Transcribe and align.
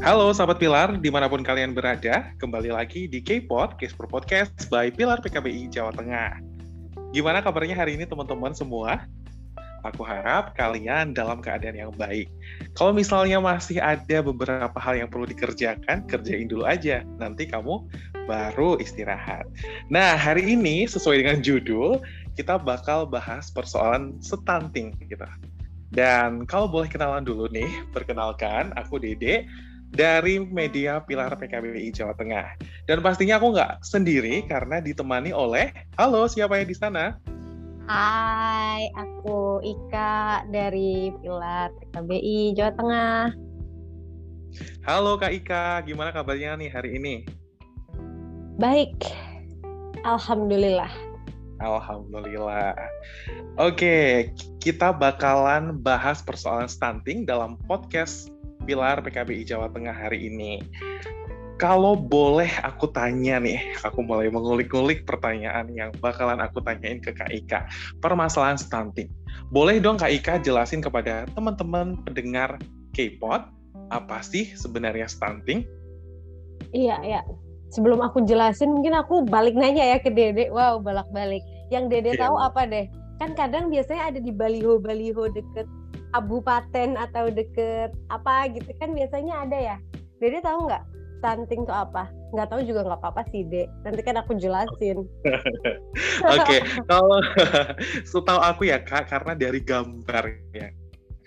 Halo 0.00 0.32
sahabat 0.32 0.56
Pilar, 0.56 0.96
di 0.96 1.12
mana 1.12 1.28
pun 1.28 1.44
kalian 1.44 1.76
berada, 1.76 2.32
kembali 2.40 2.72
lagi 2.72 3.04
di 3.04 3.20
K-Pod, 3.20 3.76
Case 3.76 3.92
Podcast 3.92 4.48
by 4.72 4.88
Pilar 4.88 5.20
PKBI 5.20 5.68
Jawa 5.68 5.92
Tengah. 5.92 6.40
Gimana 7.12 7.44
kabarnya 7.44 7.76
hari 7.76 8.00
ini 8.00 8.08
teman-teman 8.08 8.56
semua? 8.56 9.04
Aku 9.84 10.00
harap 10.00 10.56
kalian 10.56 11.12
dalam 11.12 11.44
keadaan 11.44 11.76
yang 11.76 11.92
baik. 12.00 12.32
Kalau 12.72 12.96
misalnya 12.96 13.44
masih 13.44 13.76
ada 13.76 14.24
beberapa 14.24 14.72
hal 14.80 15.04
yang 15.04 15.12
perlu 15.12 15.28
dikerjakan, 15.28 16.08
kerjain 16.08 16.48
dulu 16.48 16.64
aja. 16.64 17.04
Nanti 17.20 17.44
kamu 17.44 17.84
baru 18.24 18.80
istirahat. 18.80 19.44
Nah, 19.92 20.16
hari 20.16 20.56
ini 20.56 20.88
sesuai 20.88 21.20
dengan 21.20 21.44
judul, 21.44 22.00
kita 22.40 22.56
bakal 22.56 23.04
bahas 23.04 23.52
persoalan 23.52 24.16
stunting 24.24 24.96
gitu. 25.12 25.28
Dan 25.92 26.48
kalau 26.48 26.72
boleh 26.72 26.88
kenalan 26.88 27.20
dulu 27.20 27.52
nih, 27.52 27.68
perkenalkan 27.92 28.72
aku 28.80 28.96
Dede, 28.96 29.44
dari 29.90 30.38
media 30.38 31.02
Pilar 31.02 31.34
PKBI 31.34 31.90
Jawa 31.90 32.14
Tengah. 32.14 32.54
Dan 32.86 33.02
pastinya 33.02 33.42
aku 33.42 33.50
nggak 33.52 33.82
sendiri 33.82 34.46
karena 34.46 34.78
ditemani 34.78 35.34
oleh, 35.34 35.74
halo 35.98 36.30
siapa 36.30 36.62
yang 36.62 36.70
di 36.70 36.76
sana? 36.78 37.18
Hai, 37.90 38.86
aku 38.94 39.58
Ika 39.66 40.46
dari 40.54 41.10
Pilar 41.18 41.74
PKBI 41.74 42.54
Jawa 42.54 42.72
Tengah. 42.78 43.22
Halo 44.86 45.18
Kak 45.18 45.34
Ika, 45.34 45.82
gimana 45.82 46.14
kabarnya 46.14 46.54
nih 46.58 46.70
hari 46.70 46.98
ini? 46.98 47.26
Baik, 48.62 49.10
Alhamdulillah. 50.06 50.90
Alhamdulillah. 51.60 52.72
Oke, 53.60 54.30
kita 54.62 54.96
bakalan 54.96 55.76
bahas 55.82 56.24
persoalan 56.24 56.70
stunting 56.70 57.28
dalam 57.28 57.60
podcast 57.68 58.32
Pilar 58.64 59.00
PKBI 59.00 59.42
Jawa 59.48 59.72
Tengah 59.72 59.92
hari 59.94 60.28
ini. 60.28 60.60
Kalau 61.60 61.92
boleh 61.92 62.48
aku 62.64 62.88
tanya 62.88 63.36
nih, 63.36 63.60
aku 63.84 64.00
mulai 64.00 64.32
mengulik-ulik 64.32 65.04
pertanyaan 65.04 65.68
yang 65.68 65.92
bakalan 66.00 66.40
aku 66.40 66.64
tanyain 66.64 67.04
ke 67.04 67.12
Kak 67.12 67.28
Ika. 67.28 67.68
Permasalahan 68.00 68.56
stunting. 68.56 69.12
Boleh 69.52 69.76
dong 69.76 70.00
Kak 70.00 70.08
Ika 70.08 70.40
jelasin 70.40 70.80
kepada 70.80 71.28
teman-teman 71.36 72.00
pendengar 72.08 72.56
K-pop, 72.96 73.52
apa 73.92 74.18
sih 74.24 74.48
sebenarnya 74.56 75.04
stunting? 75.04 75.68
Iya, 76.72 76.96
iya. 77.04 77.20
Sebelum 77.70 78.00
aku 78.00 78.24
jelasin, 78.24 78.72
mungkin 78.72 78.96
aku 78.96 79.28
balik 79.28 79.52
nanya 79.52 79.94
ya 79.94 79.98
ke 80.00 80.08
Dede. 80.08 80.48
Wow, 80.48 80.80
balak-balik. 80.80 81.44
Yang 81.68 81.84
Dede 81.92 82.10
yeah. 82.16 82.24
tahu 82.24 82.40
apa 82.40 82.64
deh? 82.66 82.88
Kan 83.20 83.36
kadang 83.36 83.68
biasanya 83.68 84.16
ada 84.16 84.18
di 84.18 84.32
baliho-baliho 84.32 85.28
deket 85.28 85.68
kabupaten 86.10 86.98
atau 86.98 87.30
deket 87.30 87.94
apa 88.10 88.50
gitu 88.50 88.70
kan 88.78 88.94
biasanya 88.94 89.46
ada 89.46 89.58
ya. 89.58 89.76
Dede 90.20 90.44
tahu 90.44 90.68
nggak 90.68 90.84
stunting 91.20 91.68
itu 91.68 91.74
apa? 91.74 92.08
Nggak 92.32 92.48
tahu 92.48 92.60
juga 92.64 92.80
nggak 92.88 93.00
apa-apa 93.04 93.22
sih, 93.28 93.44
Dek. 93.44 93.68
Nanti 93.84 94.00
kan 94.00 94.16
aku 94.16 94.32
jelasin. 94.40 95.04
Oke, 96.32 96.40
okay. 96.40 96.60
kalau 96.88 97.20
setahu 98.10 98.40
aku 98.40 98.72
ya, 98.72 98.80
Kak, 98.80 99.12
karena 99.12 99.36
dari 99.36 99.60
gambar 99.60 100.24
ya, 100.56 100.72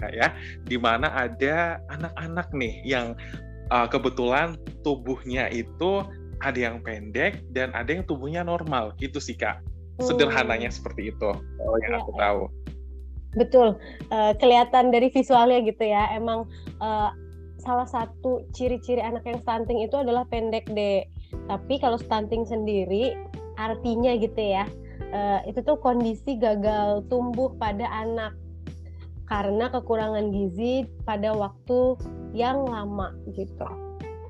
Kak 0.02 0.12
ya, 0.18 0.28
di 0.66 0.82
mana 0.82 1.14
ada 1.14 1.78
anak-anak 1.94 2.50
nih 2.58 2.82
yang 2.84 3.14
uh, 3.70 3.86
kebetulan 3.86 4.58
tubuhnya 4.82 5.48
itu 5.54 6.02
ada 6.42 6.60
yang 6.60 6.82
pendek 6.84 7.40
dan 7.54 7.72
ada 7.78 7.94
yang 7.94 8.04
tubuhnya 8.04 8.42
normal 8.42 8.98
gitu 8.98 9.22
sih, 9.22 9.38
Kak. 9.38 9.62
Sederhananya 10.02 10.74
hmm. 10.74 10.78
seperti 10.82 11.14
itu. 11.14 11.30
Oh, 11.62 11.78
yang 11.86 11.94
ya, 11.94 12.02
aku 12.02 12.12
tahu. 12.18 12.42
Betul, 13.34 13.82
uh, 14.14 14.34
kelihatan 14.38 14.94
dari 14.94 15.10
visualnya 15.10 15.62
gitu 15.66 15.84
ya. 15.84 16.14
Emang 16.14 16.46
uh, 16.78 17.10
salah 17.58 17.88
satu 17.88 18.46
ciri-ciri 18.54 19.02
anak 19.02 19.26
yang 19.26 19.40
stunting 19.42 19.82
itu 19.82 19.96
adalah 19.98 20.28
pendek 20.30 20.70
deh. 20.70 21.06
Tapi 21.50 21.82
kalau 21.82 21.98
stunting 21.98 22.46
sendiri 22.46 23.18
artinya 23.58 24.14
gitu 24.18 24.38
ya, 24.38 24.70
uh, 25.14 25.42
itu 25.50 25.66
tuh 25.66 25.82
kondisi 25.82 26.38
gagal 26.38 27.06
tumbuh 27.10 27.54
pada 27.58 27.90
anak 27.90 28.38
karena 29.26 29.72
kekurangan 29.72 30.30
gizi 30.30 30.86
pada 31.08 31.34
waktu 31.34 31.98
yang 32.38 32.70
lama 32.70 33.16
gitu. 33.34 33.66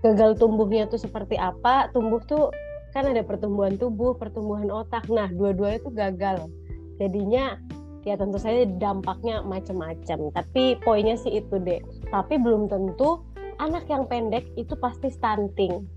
Gagal 0.03 0.39
tumbuhnya 0.39 0.87
tuh 0.87 0.99
seperti 0.99 1.35
apa? 1.35 1.91
Tumbuh 1.91 2.23
tuh 2.23 2.51
kan 2.93 3.09
ada 3.09 3.25
pertumbuhan 3.25 3.75
tubuh, 3.75 4.13
pertumbuhan 4.15 4.69
otak. 4.69 5.09
Nah, 5.09 5.27
dua-duanya 5.31 5.79
tuh 5.81 5.93
gagal. 5.95 6.37
Jadinya 7.01 7.57
ya 8.03 8.19
tentu 8.19 8.35
saja 8.39 8.67
dampaknya 8.79 9.39
macam-macam 9.43 10.31
tapi 10.35 10.75
poinnya 10.83 11.15
sih 11.15 11.39
itu 11.39 11.55
deh 11.59 11.79
tapi 12.11 12.35
belum 12.35 12.67
tentu 12.67 13.23
anak 13.63 13.87
yang 13.87 14.03
pendek 14.07 14.43
itu 14.59 14.75
pasti 14.79 15.07
stunting 15.07 15.87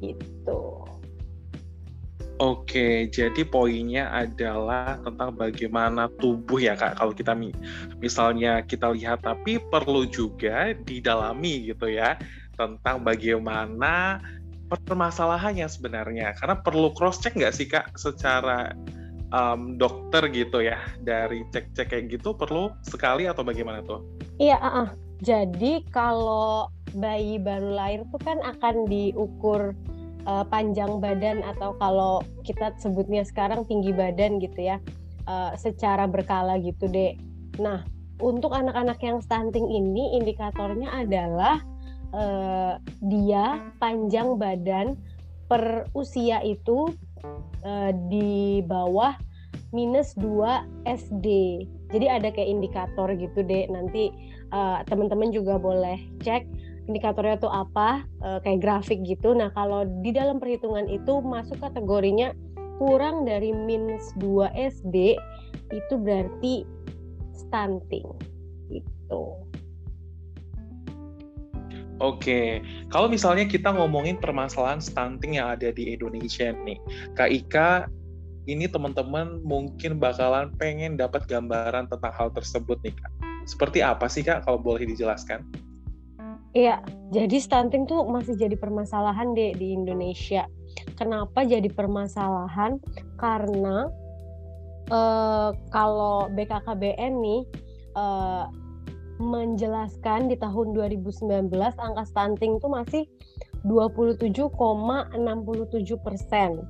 gitu 0.00 0.80
Oke, 2.40 3.12
jadi 3.12 3.44
poinnya 3.44 4.08
adalah 4.08 4.96
tentang 5.04 5.36
bagaimana 5.36 6.08
tubuh 6.24 6.56
ya 6.56 6.72
kak. 6.72 6.96
Kalau 6.96 7.12
kita 7.12 7.36
misalnya 8.00 8.64
kita 8.64 8.96
lihat, 8.96 9.20
tapi 9.28 9.60
perlu 9.60 10.08
juga 10.08 10.72
didalami 10.72 11.68
gitu 11.68 11.92
ya 11.92 12.16
tentang 12.56 13.04
bagaimana 13.04 14.24
permasalahannya 14.72 15.68
sebenarnya. 15.68 16.32
Karena 16.40 16.56
perlu 16.56 16.96
cross 16.96 17.20
check 17.20 17.36
nggak 17.36 17.52
sih 17.52 17.68
kak 17.68 17.92
secara 18.00 18.72
um, 19.34 19.78
dokter 19.78 20.26
gitu 20.30 20.62
ya 20.62 20.78
dari 21.02 21.46
cek-cek 21.50 21.90
kayak 21.90 22.04
gitu 22.20 22.34
perlu 22.34 22.74
sekali 22.86 23.26
atau 23.26 23.42
bagaimana 23.42 23.82
tuh? 23.82 24.02
Iya, 24.38 24.58
uh 24.58 24.66
-uh. 24.66 24.88
jadi 25.20 25.84
kalau 25.90 26.70
bayi 26.96 27.38
baru 27.38 27.70
lahir 27.70 28.00
tuh 28.10 28.20
kan 28.22 28.38
akan 28.42 28.90
diukur 28.90 29.74
uh, 30.26 30.44
panjang 30.46 30.98
badan 30.98 31.42
atau 31.46 31.76
kalau 31.78 32.24
kita 32.42 32.74
sebutnya 32.82 33.22
sekarang 33.22 33.62
tinggi 33.68 33.94
badan 33.94 34.42
gitu 34.42 34.74
ya, 34.74 34.76
uh, 35.30 35.54
secara 35.54 36.10
berkala 36.10 36.58
gitu 36.58 36.90
deh. 36.90 37.14
Nah, 37.62 37.84
untuk 38.20 38.52
anak-anak 38.52 39.00
yang 39.00 39.18
stunting 39.22 39.68
ini 39.70 40.18
indikatornya 40.18 40.92
adalah 40.92 41.62
uh, 42.12 42.76
dia 43.04 43.72
panjang 43.78 44.36
badan 44.36 44.96
per 45.50 45.90
usia 45.98 46.38
itu 46.46 46.94
uh, 47.64 47.90
di 48.08 48.60
bawah 48.64 49.14
minus 49.70 50.14
2 50.18 50.86
SD. 50.86 51.26
Jadi 51.90 52.06
ada 52.06 52.30
kayak 52.30 52.50
indikator 52.50 53.08
gitu 53.14 53.42
deh. 53.42 53.66
Nanti 53.70 54.10
uh, 54.50 54.82
teman-teman 54.86 55.30
juga 55.30 55.58
boleh 55.58 55.98
cek 56.22 56.46
indikatornya 56.90 57.38
tuh 57.38 57.52
apa, 57.52 58.02
uh, 58.22 58.38
kayak 58.42 58.62
grafik 58.62 58.98
gitu. 59.06 59.30
Nah 59.34 59.54
kalau 59.54 59.86
di 60.02 60.10
dalam 60.10 60.42
perhitungan 60.42 60.90
itu 60.90 61.22
masuk 61.22 61.62
kategorinya 61.62 62.34
kurang 62.82 63.28
dari 63.28 63.54
minus 63.54 64.10
2 64.18 64.50
SD, 64.56 65.14
itu 65.70 65.94
berarti 66.00 66.66
stunting. 67.36 68.08
Gitu. 68.70 69.22
Oke, 72.00 72.64
kalau 72.88 73.12
misalnya 73.12 73.44
kita 73.44 73.76
ngomongin 73.76 74.16
permasalahan 74.16 74.80
stunting 74.80 75.36
yang 75.36 75.52
ada 75.52 75.68
di 75.68 75.92
Indonesia 75.92 76.48
nih, 76.48 76.80
Kak 77.12 77.28
Ika, 77.28 77.70
ini 78.48 78.64
teman-teman 78.64 79.44
mungkin 79.44 80.00
bakalan 80.00 80.48
pengen 80.56 80.96
dapat 80.96 81.28
gambaran 81.28 81.92
tentang 81.92 82.12
hal 82.16 82.32
tersebut 82.32 82.80
nih 82.80 82.96
Kak. 82.96 83.12
Seperti 83.44 83.84
apa 83.84 84.08
sih 84.08 84.24
Kak 84.24 84.48
kalau 84.48 84.56
boleh 84.56 84.88
dijelaskan? 84.88 85.44
Iya, 86.50 86.82
jadi 87.14 87.36
stunting 87.38 87.86
tuh 87.86 88.02
masih 88.10 88.34
jadi 88.34 88.58
permasalahan 88.58 89.36
deh 89.38 89.54
di 89.54 89.70
Indonesia. 89.70 90.50
Kenapa 90.98 91.46
jadi 91.46 91.68
permasalahan? 91.70 92.82
Karena 93.20 93.86
uh, 94.90 95.54
kalau 95.70 96.26
BKKBN 96.34 97.12
nih 97.22 97.40
uh, 97.94 98.50
menjelaskan 99.20 100.32
di 100.32 100.36
tahun 100.40 100.72
2019 100.72 101.52
angka 101.52 102.04
stunting 102.08 102.56
itu 102.56 102.68
masih 102.72 103.04
27,67 103.68 105.14
persen. 106.00 106.64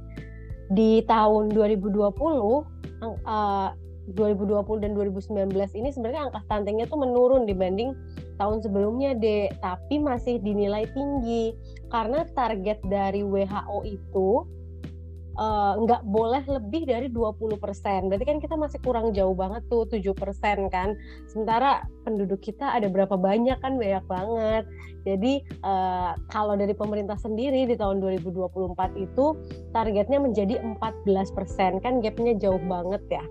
Di 0.71 1.03
tahun 1.07 1.51
2020, 1.55 2.67
uh, 3.27 3.71
2020 4.11 4.83
dan 4.83 4.93
2019 4.99 5.79
ini 5.79 5.89
sebenarnya 5.95 6.31
angka 6.31 6.41
stuntingnya 6.47 6.91
tuh 6.91 6.99
menurun 6.99 7.47
dibanding 7.47 7.95
tahun 8.43 8.59
sebelumnya 8.65 9.15
deh, 9.15 9.47
tapi 9.63 10.03
masih 10.03 10.43
dinilai 10.43 10.91
tinggi 10.91 11.55
karena 11.95 12.27
target 12.35 12.83
dari 12.87 13.23
WHO 13.23 13.79
itu 13.87 14.29
nggak 15.81 16.03
uh, 16.03 16.07
boleh 16.07 16.43
lebih 16.45 16.85
dari 16.91 17.07
20%. 17.09 17.59
Berarti 18.11 18.25
kan 18.27 18.39
kita 18.43 18.55
masih 18.59 18.79
kurang 18.83 19.15
jauh 19.15 19.33
banget 19.33 19.63
tuh 19.71 19.87
7% 19.87 20.13
kan. 20.69 20.99
Sementara 21.31 21.87
penduduk 22.03 22.43
kita 22.43 22.75
ada 22.75 22.91
berapa 22.91 23.15
banyak 23.15 23.57
kan 23.63 23.79
banyak 23.79 24.05
banget. 24.11 24.65
Jadi 25.01 25.41
uh, 25.65 26.13
kalau 26.29 26.61
dari 26.61 26.77
pemerintah 26.77 27.17
sendiri 27.17 27.65
di 27.65 27.77
tahun 27.79 28.05
2024 28.05 29.01
itu 29.01 29.27
targetnya 29.73 30.19
menjadi 30.21 30.61
14% 30.61 31.81
kan 31.81 32.05
gapnya 32.05 32.37
jauh 32.37 32.61
banget 32.69 33.03
ya. 33.09 33.25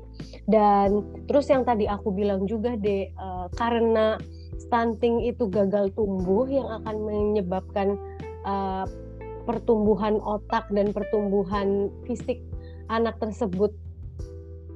Dan 0.49 1.05
terus 1.29 1.45
yang 1.51 1.61
tadi 1.61 1.85
aku 1.85 2.09
bilang 2.09 2.49
juga 2.49 2.73
deh 2.73 3.13
uh, 3.21 3.51
karena 3.53 4.17
stunting 4.57 5.29
itu 5.29 5.45
gagal 5.47 5.93
tumbuh 5.93 6.49
yang 6.49 6.67
akan 6.81 6.95
menyebabkan 7.05 7.95
uh, 8.43 8.85
pertumbuhan 9.49 10.21
otak 10.21 10.69
dan 10.69 10.93
pertumbuhan 10.93 11.89
fisik 12.05 12.37
anak 12.93 13.17
tersebut 13.17 13.73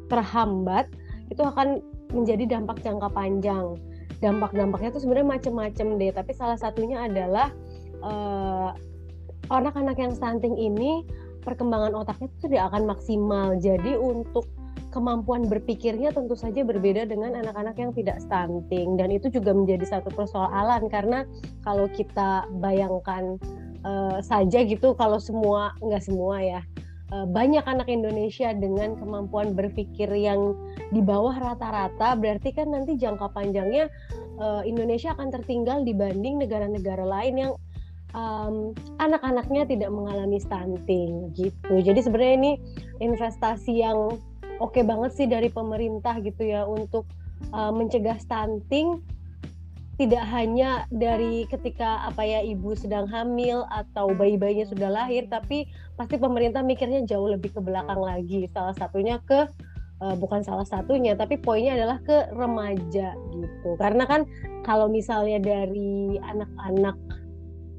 terhambat 0.09 0.89
itu 1.29 1.45
akan 1.45 1.85
menjadi 2.09 2.57
dampak 2.57 2.81
jangka 2.81 3.13
panjang. 3.13 3.77
Dampak-dampaknya 4.17 4.89
itu 4.89 5.05
sebenarnya 5.05 5.29
macam-macam 5.37 5.87
deh, 6.01 6.09
tapi 6.09 6.31
salah 6.33 6.57
satunya 6.57 7.05
adalah 7.05 7.53
uh, 8.01 8.73
anak-anak 9.53 9.97
yang 10.01 10.13
stunting 10.17 10.57
ini 10.57 11.05
perkembangan 11.45 11.93
otaknya 11.93 12.33
itu 12.33 12.49
tidak 12.49 12.73
akan 12.73 12.89
maksimal. 12.89 13.53
Jadi 13.61 13.93
untuk 13.93 14.49
kemampuan 14.89 15.49
berpikirnya 15.49 16.13
tentu 16.13 16.37
saja 16.37 16.61
berbeda 16.61 17.09
dengan 17.09 17.33
anak-anak 17.33 17.75
yang 17.81 17.91
tidak 17.97 18.21
stunting 18.21 18.93
dan 18.93 19.09
itu 19.09 19.25
juga 19.33 19.49
menjadi 19.49 19.97
satu 19.97 20.13
persoalan 20.13 20.85
karena 20.85 21.25
kalau 21.65 21.89
kita 21.89 22.45
bayangkan 22.61 23.41
uh, 23.83 24.19
saja 24.23 24.63
gitu 24.65 24.95
kalau 24.97 25.19
semua 25.21 25.75
nggak 25.79 26.03
semua 26.03 26.41
ya 26.41 26.61
uh, 27.13 27.27
banyak 27.29 27.63
anak 27.63 27.87
Indonesia 27.87 28.51
dengan 28.55 28.97
kemampuan 28.97 29.53
berpikir 29.53 30.09
yang 30.11 30.57
di 30.89 30.99
bawah 30.99 31.35
rata-rata 31.37 32.17
berarti 32.17 32.51
kan 32.55 32.71
nanti 32.73 32.97
jangka 32.97 33.29
panjangnya 33.31 33.87
uh, 34.41 34.65
Indonesia 34.65 35.13
akan 35.13 35.29
tertinggal 35.29 35.85
dibanding 35.85 36.41
negara-negara 36.41 37.05
lain 37.05 37.35
yang 37.37 37.53
um, 38.17 38.71
anak-anaknya 39.01 39.67
tidak 39.67 39.89
mengalami 39.91 40.39
stunting 40.39 41.33
gitu. 41.35 41.73
Jadi 41.81 41.99
sebenarnya 42.01 42.35
ini 42.39 42.51
investasi 43.01 43.83
yang 43.83 44.17
oke 44.61 44.73
okay 44.73 44.83
banget 44.85 45.11
sih 45.13 45.27
dari 45.27 45.49
pemerintah 45.49 46.17
gitu 46.21 46.45
ya 46.45 46.63
untuk 46.63 47.09
uh, 47.51 47.73
mencegah 47.73 48.17
stunting 48.21 49.01
tidak 49.93 50.25
hanya 50.33 50.89
dari 50.89 51.45
ketika 51.45 52.01
apa 52.09 52.25
ya 52.25 52.41
ibu 52.41 52.73
sedang 52.73 53.05
hamil 53.05 53.61
atau 53.69 54.09
bayi-bayinya 54.09 54.65
sudah 54.65 54.89
lahir 54.89 55.29
tapi 55.29 55.69
pasti 55.93 56.17
pemerintah 56.17 56.65
mikirnya 56.65 57.05
jauh 57.05 57.29
lebih 57.29 57.53
ke 57.53 57.61
belakang 57.61 58.01
lagi. 58.01 58.49
Salah 58.49 58.73
satunya 58.73 59.21
ke 59.21 59.45
uh, 60.01 60.15
bukan 60.17 60.41
salah 60.41 60.65
satunya 60.65 61.13
tapi 61.13 61.37
poinnya 61.37 61.77
adalah 61.77 62.01
ke 62.01 62.33
remaja 62.33 63.13
gitu. 63.37 63.69
Karena 63.77 64.09
kan 64.09 64.25
kalau 64.65 64.89
misalnya 64.89 65.37
dari 65.37 66.17
anak-anak 66.17 66.97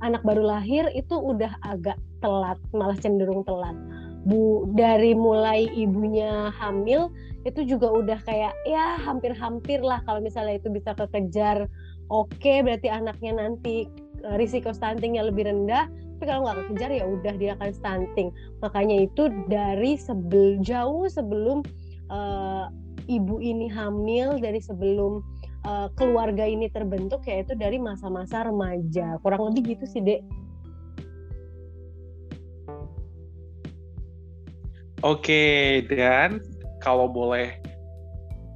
anak 0.06 0.22
baru 0.22 0.46
lahir 0.46 0.86
itu 0.94 1.18
udah 1.18 1.50
agak 1.66 1.98
telat 2.22 2.58
malah 2.70 2.96
cenderung 3.02 3.42
telat. 3.42 3.74
Bu 4.24 4.70
dari 4.72 5.12
mulai 5.12 5.66
ibunya 5.74 6.48
hamil 6.54 7.10
itu 7.44 7.60
juga 7.68 7.92
udah 7.92 8.18
kayak 8.24 8.56
ya 8.64 8.96
hampir-hampir 9.04 9.84
lah 9.84 10.00
kalau 10.08 10.24
misalnya 10.24 10.56
itu 10.56 10.72
bisa 10.72 10.96
kekejar 10.96 11.68
oke 12.12 12.32
okay, 12.36 12.60
berarti 12.60 12.88
anaknya 12.90 13.36
nanti 13.36 13.88
eh, 14.24 14.36
risiko 14.40 14.72
stuntingnya 14.72 15.28
lebih 15.28 15.48
rendah 15.48 15.88
tapi 16.14 16.30
kalau 16.30 16.46
nggak 16.46 16.58
kekejar 16.70 16.90
ya 16.94 17.04
udah 17.04 17.34
dia 17.36 17.50
akan 17.58 17.70
stunting. 17.74 18.28
Makanya 18.62 18.96
itu 19.04 19.28
dari 19.50 19.98
sebel 19.98 20.62
jauh 20.62 21.10
sebelum 21.10 21.66
uh, 22.08 22.70
ibu 23.10 23.42
ini 23.42 23.66
hamil 23.66 24.38
dari 24.38 24.62
sebelum 24.62 25.20
uh, 25.66 25.90
keluarga 25.98 26.46
ini 26.46 26.70
terbentuk 26.70 27.26
yaitu 27.26 27.58
dari 27.58 27.82
masa-masa 27.82 28.46
remaja. 28.46 29.18
Kurang 29.20 29.52
lebih 29.52 29.76
gitu 29.76 29.84
sih 29.90 30.00
dek. 30.00 30.22
Oke, 35.04 35.84
dan 35.92 36.40
kalau 36.80 37.04
boleh 37.04 37.60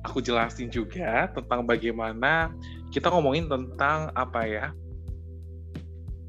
aku 0.08 0.24
jelasin 0.24 0.72
juga 0.72 1.28
tentang 1.36 1.68
bagaimana 1.68 2.48
kita 2.98 3.14
ngomongin 3.14 3.46
tentang 3.46 4.10
apa 4.10 4.42
ya 4.50 4.66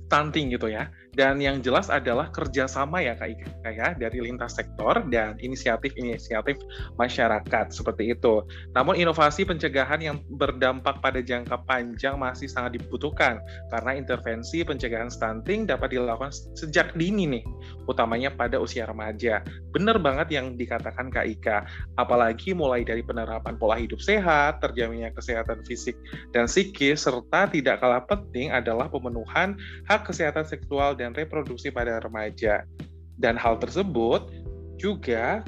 stunting 0.09 0.53
gitu 0.53 0.69
ya. 0.69 0.89
Dan 1.17 1.41
yang 1.41 1.59
jelas 1.65 1.89
adalah 1.89 2.29
kerjasama 2.29 3.01
ya 3.01 3.17
Kak 3.17 3.29
Ika 3.33 3.69
ya 3.73 3.87
dari 3.97 4.21
lintas 4.21 4.55
sektor 4.55 5.01
dan 5.09 5.35
inisiatif-inisiatif 5.41 6.61
masyarakat 7.01 7.65
seperti 7.73 8.13
itu. 8.13 8.45
Namun 8.77 8.93
inovasi 8.93 9.43
pencegahan 9.43 9.99
yang 9.99 10.21
berdampak 10.37 11.01
pada 11.01 11.19
jangka 11.19 11.65
panjang 11.65 12.15
masih 12.21 12.45
sangat 12.45 12.77
dibutuhkan 12.77 13.41
karena 13.73 13.97
intervensi 13.97 14.61
pencegahan 14.61 15.09
stunting 15.09 15.65
dapat 15.65 15.97
dilakukan 15.97 16.29
sejak 16.53 16.93
dini 16.93 17.25
nih, 17.25 17.43
utamanya 17.89 18.29
pada 18.29 18.61
usia 18.61 18.85
remaja. 18.85 19.41
Benar 19.73 19.97
banget 19.97 20.29
yang 20.33 20.53
dikatakan 20.59 21.09
Kak 21.09 21.25
Ika, 21.25 21.57
apalagi 21.97 22.53
mulai 22.53 22.85
dari 22.85 23.01
penerapan 23.01 23.57
pola 23.57 23.81
hidup 23.81 23.97
sehat, 23.97 24.61
terjaminnya 24.61 25.09
kesehatan 25.15 25.65
fisik 25.65 25.97
dan 26.35 26.45
psikis, 26.45 27.01
serta 27.07 27.49
tidak 27.49 27.81
kalah 27.81 28.03
penting 28.05 28.53
adalah 28.53 28.91
pemenuhan 28.91 29.57
hak 29.87 30.05
kesehatan 30.05 30.45
seksual 30.45 30.98
dan 30.99 31.15
reproduksi 31.15 31.71
pada 31.71 32.03
remaja. 32.03 32.67
Dan 33.15 33.39
hal 33.39 33.55
tersebut 33.63 34.27
juga 34.75 35.43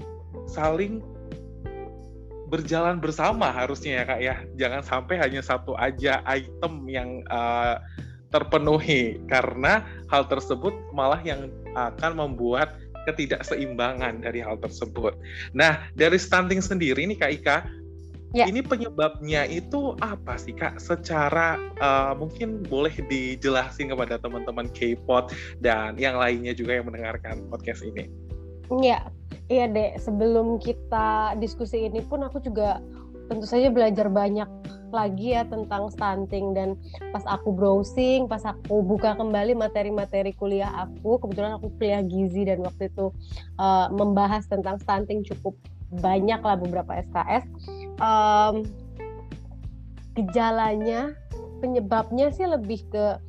saling 0.48 1.04
berjalan 2.52 3.00
bersama 3.00 3.52
harusnya 3.52 4.00
ya 4.00 4.04
kak 4.08 4.22
ya. 4.24 4.36
Jangan 4.56 4.82
sampai 4.84 5.16
hanya 5.20 5.44
satu 5.44 5.76
aja 5.76 6.24
item 6.24 6.88
yang 6.88 7.24
uh, 7.28 7.80
terpenuhi 8.32 9.20
karena 9.28 9.84
hal 10.08 10.24
tersebut 10.32 10.72
malah 10.96 11.20
yang 11.24 11.52
akan 11.76 12.16
membuat 12.16 12.80
ketidakseimbangan 13.08 14.22
dari 14.22 14.44
hal 14.44 14.60
tersebut. 14.62 15.18
Nah, 15.58 15.90
dari 15.98 16.22
stunting 16.22 16.62
sendiri 16.62 17.02
nih 17.08 17.18
Kak 17.18 17.32
Ika, 17.42 17.58
Ya. 18.32 18.48
Ini 18.48 18.64
penyebabnya 18.64 19.44
itu 19.44 19.92
apa 20.00 20.40
sih 20.40 20.56
kak? 20.56 20.80
Secara 20.80 21.60
uh, 21.84 22.16
mungkin 22.16 22.64
boleh 22.64 22.96
dijelasin 23.12 23.92
kepada 23.92 24.16
teman-teman 24.24 24.72
K-pop 24.72 25.36
dan 25.60 26.00
yang 26.00 26.16
lainnya 26.16 26.56
juga 26.56 26.80
yang 26.80 26.88
mendengarkan 26.88 27.44
podcast 27.52 27.84
ini. 27.84 28.08
Iya, 28.72 29.04
iya 29.52 29.66
deh. 29.68 30.00
Sebelum 30.00 30.64
kita 30.64 31.36
diskusi 31.44 31.92
ini 31.92 32.00
pun 32.08 32.24
aku 32.24 32.40
juga 32.40 32.80
tentu 33.28 33.44
saja 33.44 33.68
belajar 33.68 34.08
banyak 34.08 34.48
lagi 34.92 35.36
ya 35.36 35.48
tentang 35.48 35.88
stunting 35.92 36.52
dan 36.56 36.76
pas 37.16 37.24
aku 37.28 37.52
browsing, 37.52 38.28
pas 38.28 38.44
aku 38.44 38.84
buka 38.84 39.16
kembali 39.16 39.56
materi-materi 39.56 40.36
kuliah 40.36 40.72
aku, 40.88 41.20
kebetulan 41.20 41.56
aku 41.56 41.72
kuliah 41.80 42.04
gizi 42.04 42.44
dan 42.48 42.64
waktu 42.64 42.92
itu 42.92 43.12
uh, 43.60 43.88
membahas 43.92 44.48
tentang 44.52 44.80
stunting 44.84 45.24
cukup 45.24 45.56
banyak 46.00 46.40
lah 46.40 46.56
beberapa 46.56 46.92
SKS 47.12 47.44
um, 48.02 48.66
gejalanya 50.18 51.14
penyebabnya 51.62 52.34
sih 52.34 52.50
lebih 52.50 52.84
ke 52.90 53.22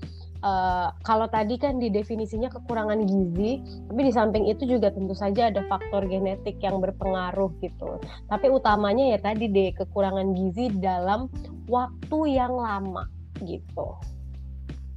uh, 0.42 0.88
kalau 1.06 1.28
tadi 1.30 1.61
kan 1.61 1.78
di 1.78 1.88
definisinya 1.92 2.50
kekurangan 2.50 3.04
gizi, 3.06 3.62
tapi 3.88 4.00
di 4.08 4.12
samping 4.12 4.44
itu 4.50 4.66
juga 4.66 4.90
tentu 4.90 5.14
saja 5.14 5.52
ada 5.52 5.62
faktor 5.70 6.08
genetik 6.08 6.58
yang 6.64 6.82
berpengaruh 6.82 7.52
gitu. 7.62 8.00
Tapi 8.26 8.47
utamanya 8.50 9.14
ya 9.16 9.18
tadi 9.23 9.47
deh 9.52 9.70
kekurangan 9.76 10.35
gizi 10.35 10.73
dalam 10.80 11.30
waktu 11.70 12.18
yang 12.35 12.56
lama 12.56 13.06
gitu. 13.44 13.94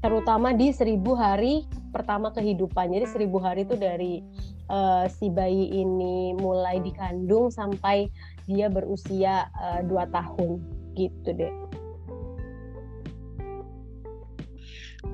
Terutama 0.02 0.54
di 0.54 0.70
seribu 0.70 1.18
hari 1.18 1.66
pertama 1.90 2.30
kehidupan. 2.30 2.94
Jadi 2.94 3.06
seribu 3.10 3.42
hari 3.42 3.66
itu 3.66 3.74
dari 3.74 4.22
uh, 4.70 5.10
si 5.10 5.34
bayi 5.34 5.82
ini 5.82 6.38
mulai 6.38 6.78
dikandung 6.78 7.50
sampai 7.50 8.10
dia 8.46 8.70
berusia 8.70 9.50
uh, 9.58 9.82
dua 9.86 10.10
tahun 10.10 10.62
gitu 10.94 11.30
deh. 11.36 11.54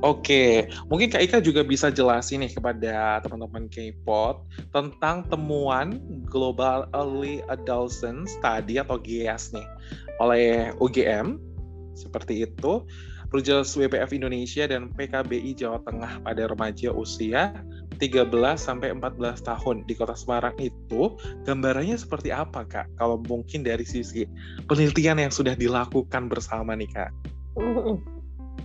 Oke, 0.01 0.71
mungkin 0.87 1.11
Kak 1.11 1.21
Ika 1.21 1.37
juga 1.43 1.61
bisa 1.67 1.91
jelasin 1.91 2.41
nih 2.41 2.55
kepada 2.55 3.21
teman-teman 3.21 3.67
K-pop 3.67 4.47
tentang 4.71 5.27
temuan 5.27 5.99
Global 6.25 6.87
Early 6.95 7.43
Adolescence 7.51 8.33
Study 8.39 8.79
atau 8.81 8.97
GEAS 8.97 9.51
nih 9.53 9.67
oleh 10.17 10.73
UGM 10.81 11.37
seperti 11.93 12.49
itu, 12.49 12.87
Rujos 13.29 13.77
WPF 13.77 14.11
Indonesia 14.15 14.65
dan 14.65 14.89
PKBI 14.91 15.53
Jawa 15.53 15.79
Tengah 15.85 16.19
pada 16.25 16.43
remaja 16.49 16.89
usia 16.91 17.53
13 18.01 18.33
sampai 18.57 18.97
14 18.97 19.45
tahun 19.45 19.85
di 19.85 19.93
Kota 19.93 20.17
Semarang 20.17 20.57
itu 20.57 21.13
gambarannya 21.45 21.93
seperti 21.93 22.33
apa 22.33 22.65
Kak? 22.65 22.97
Kalau 22.97 23.21
mungkin 23.29 23.61
dari 23.61 23.85
sisi 23.85 24.25
penelitian 24.65 25.21
yang 25.21 25.29
sudah 25.29 25.53
dilakukan 25.53 26.25
bersama 26.25 26.73
nih 26.73 26.89
Kak. 26.89 27.13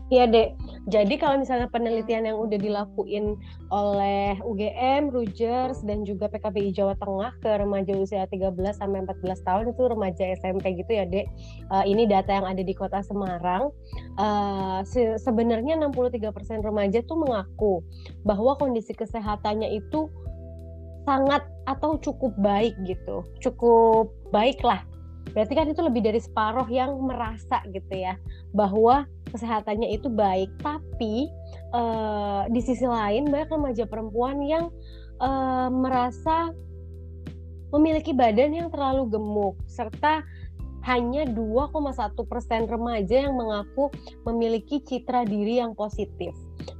Iya 0.06 0.30
dek. 0.30 0.54
Jadi 0.86 1.18
kalau 1.18 1.42
misalnya 1.42 1.66
penelitian 1.66 2.30
yang 2.30 2.38
udah 2.38 2.54
dilakuin 2.62 3.34
oleh 3.75 4.38
UGM, 4.46 5.10
Rogers 5.10 5.82
dan 5.82 6.06
juga 6.06 6.30
PKBI 6.30 6.70
Jawa 6.70 6.94
Tengah 6.94 7.34
ke 7.42 7.50
remaja 7.58 7.90
usia 7.98 8.22
13 8.30 8.54
sampai 8.78 9.02
14 9.02 9.42
tahun 9.42 9.64
itu 9.75 9.82
remaja 9.82 10.25
SMP 10.38 10.78
gitu 10.78 10.94
ya 10.94 11.10
dek. 11.10 11.26
Uh, 11.75 11.82
ini 11.82 12.06
data 12.06 12.30
yang 12.38 12.46
ada 12.46 12.62
di 12.62 12.70
Kota 12.70 13.02
Semarang. 13.02 13.75
Uh, 14.14 14.86
se 14.86 15.18
sebenarnya 15.18 15.75
63% 15.75 16.62
remaja 16.62 17.02
tuh 17.02 17.18
mengaku 17.18 17.82
bahwa 18.22 18.54
kondisi 18.54 18.94
kesehatannya 18.94 19.75
itu 19.75 20.06
sangat 21.02 21.42
atau 21.66 21.98
cukup 21.98 22.30
baik 22.38 22.78
gitu. 22.86 23.26
Cukup 23.42 24.14
baik 24.30 24.62
lah 24.62 24.86
berarti 25.37 25.52
kan 25.52 25.69
itu 25.69 25.85
lebih 25.85 26.00
dari 26.00 26.16
separuh 26.16 26.64
yang 26.73 26.97
merasa 27.05 27.61
gitu 27.69 27.93
ya 27.93 28.16
bahwa 28.57 29.05
kesehatannya 29.28 29.93
itu 29.93 30.09
baik. 30.09 30.49
Tapi 30.64 31.28
uh, 31.76 32.49
di 32.49 32.64
sisi 32.64 32.88
lain 32.88 33.28
banyak 33.28 33.52
remaja 33.52 33.85
perempuan 33.85 34.40
yang 34.40 34.73
uh, 35.21 35.69
merasa 35.69 36.57
memiliki 37.69 38.16
badan 38.16 38.57
yang 38.57 38.69
terlalu 38.73 39.12
gemuk 39.12 39.61
serta 39.69 40.25
hanya 40.87 41.26
2,1 41.26 42.14
persen 42.31 42.71
remaja 42.71 43.26
yang 43.26 43.35
mengaku 43.35 43.90
memiliki 44.23 44.78
citra 44.78 45.26
diri 45.26 45.59
yang 45.59 45.75
positif. 45.75 46.31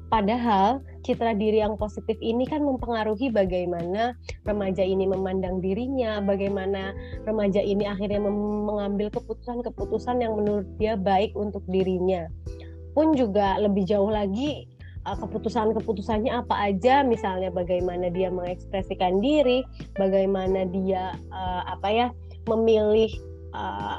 Padahal 0.07 0.87
citra 1.03 1.35
diri 1.35 1.59
yang 1.59 1.75
positif 1.75 2.15
ini 2.23 2.47
kan 2.47 2.63
mempengaruhi 2.63 3.35
bagaimana 3.35 4.15
remaja 4.47 4.87
ini 4.87 5.11
memandang 5.11 5.59
dirinya, 5.59 6.23
bagaimana 6.23 6.95
remaja 7.27 7.59
ini 7.59 7.83
akhirnya 7.83 8.23
mengambil 8.23 9.11
keputusan-keputusan 9.11 10.23
yang 10.23 10.39
menurut 10.39 10.71
dia 10.79 10.95
baik 10.95 11.35
untuk 11.35 11.67
dirinya. 11.67 12.31
Pun 12.95 13.19
juga 13.19 13.59
lebih 13.59 13.83
jauh 13.91 14.07
lagi 14.07 14.71
eh, 15.03 15.17
keputusan-keputusannya 15.19 16.31
apa 16.31 16.71
aja, 16.71 17.03
misalnya 17.03 17.51
bagaimana 17.51 18.07
dia 18.07 18.31
mengekspresikan 18.31 19.19
diri, 19.19 19.67
bagaimana 19.99 20.71
dia 20.71 21.19
uh, 21.35 21.67
apa 21.67 21.89
ya 21.91 22.07
memilih 22.47 23.11
uh, 23.57 23.99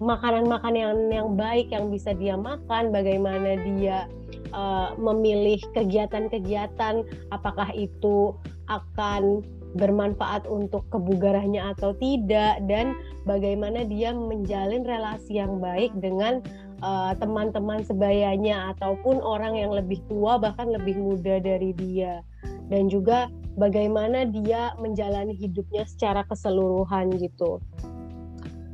makanan-makanan 0.00 1.12
yang 1.12 1.36
baik 1.36 1.68
yang 1.74 1.92
bisa 1.92 2.16
dia 2.16 2.38
makan, 2.38 2.88
bagaimana 2.94 3.60
dia 3.62 4.08
uh, 4.56 4.94
memilih 4.96 5.60
kegiatan-kegiatan 5.76 7.04
apakah 7.34 7.68
itu 7.76 8.32
akan 8.70 9.44
bermanfaat 9.76 10.48
untuk 10.48 10.88
kebugarannya 10.88 11.60
atau 11.76 11.92
tidak 12.00 12.56
dan 12.64 12.96
bagaimana 13.28 13.84
dia 13.84 14.16
menjalin 14.16 14.80
relasi 14.80 15.36
yang 15.36 15.60
baik 15.60 15.92
dengan 16.00 16.40
uh, 16.80 17.12
teman-teman 17.20 17.84
sebayanya 17.84 18.72
ataupun 18.76 19.20
orang 19.20 19.60
yang 19.60 19.72
lebih 19.76 20.00
tua 20.08 20.40
bahkan 20.40 20.72
lebih 20.72 20.96
muda 20.96 21.36
dari 21.36 21.76
dia 21.76 22.24
dan 22.72 22.88
juga 22.88 23.28
bagaimana 23.60 24.24
dia 24.28 24.72
menjalani 24.80 25.36
hidupnya 25.36 25.84
secara 25.84 26.24
keseluruhan 26.24 27.12
gitu. 27.20 27.60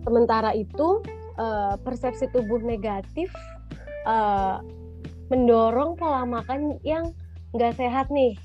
Sementara 0.04 0.52
itu 0.52 1.00
uh, 1.40 1.74
persepsi 1.80 2.28
tubuh 2.30 2.60
negatif 2.60 3.32
uh, 4.04 4.60
mendorong 5.32 5.96
pola 5.96 6.28
makan 6.28 6.76
yang 6.84 7.16
nggak 7.56 7.80
sehat 7.80 8.12
nih 8.12 8.36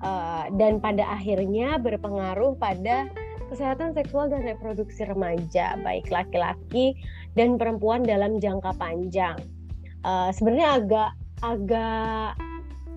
uh, 0.00 0.48
dan 0.56 0.80
pada 0.80 1.04
akhirnya 1.04 1.76
berpengaruh 1.76 2.56
pada 2.56 3.06
kesehatan 3.52 3.92
seksual 3.92 4.32
dan 4.32 4.42
reproduksi 4.42 5.04
remaja 5.04 5.76
baik 5.84 6.08
laki-laki 6.08 6.96
dan 7.36 7.60
perempuan 7.60 8.00
dalam 8.00 8.40
jangka 8.40 8.72
panjang. 8.80 9.36
Uh, 10.00 10.32
Sebenarnya 10.32 10.80
agak 10.80 11.10
agak 11.44 12.40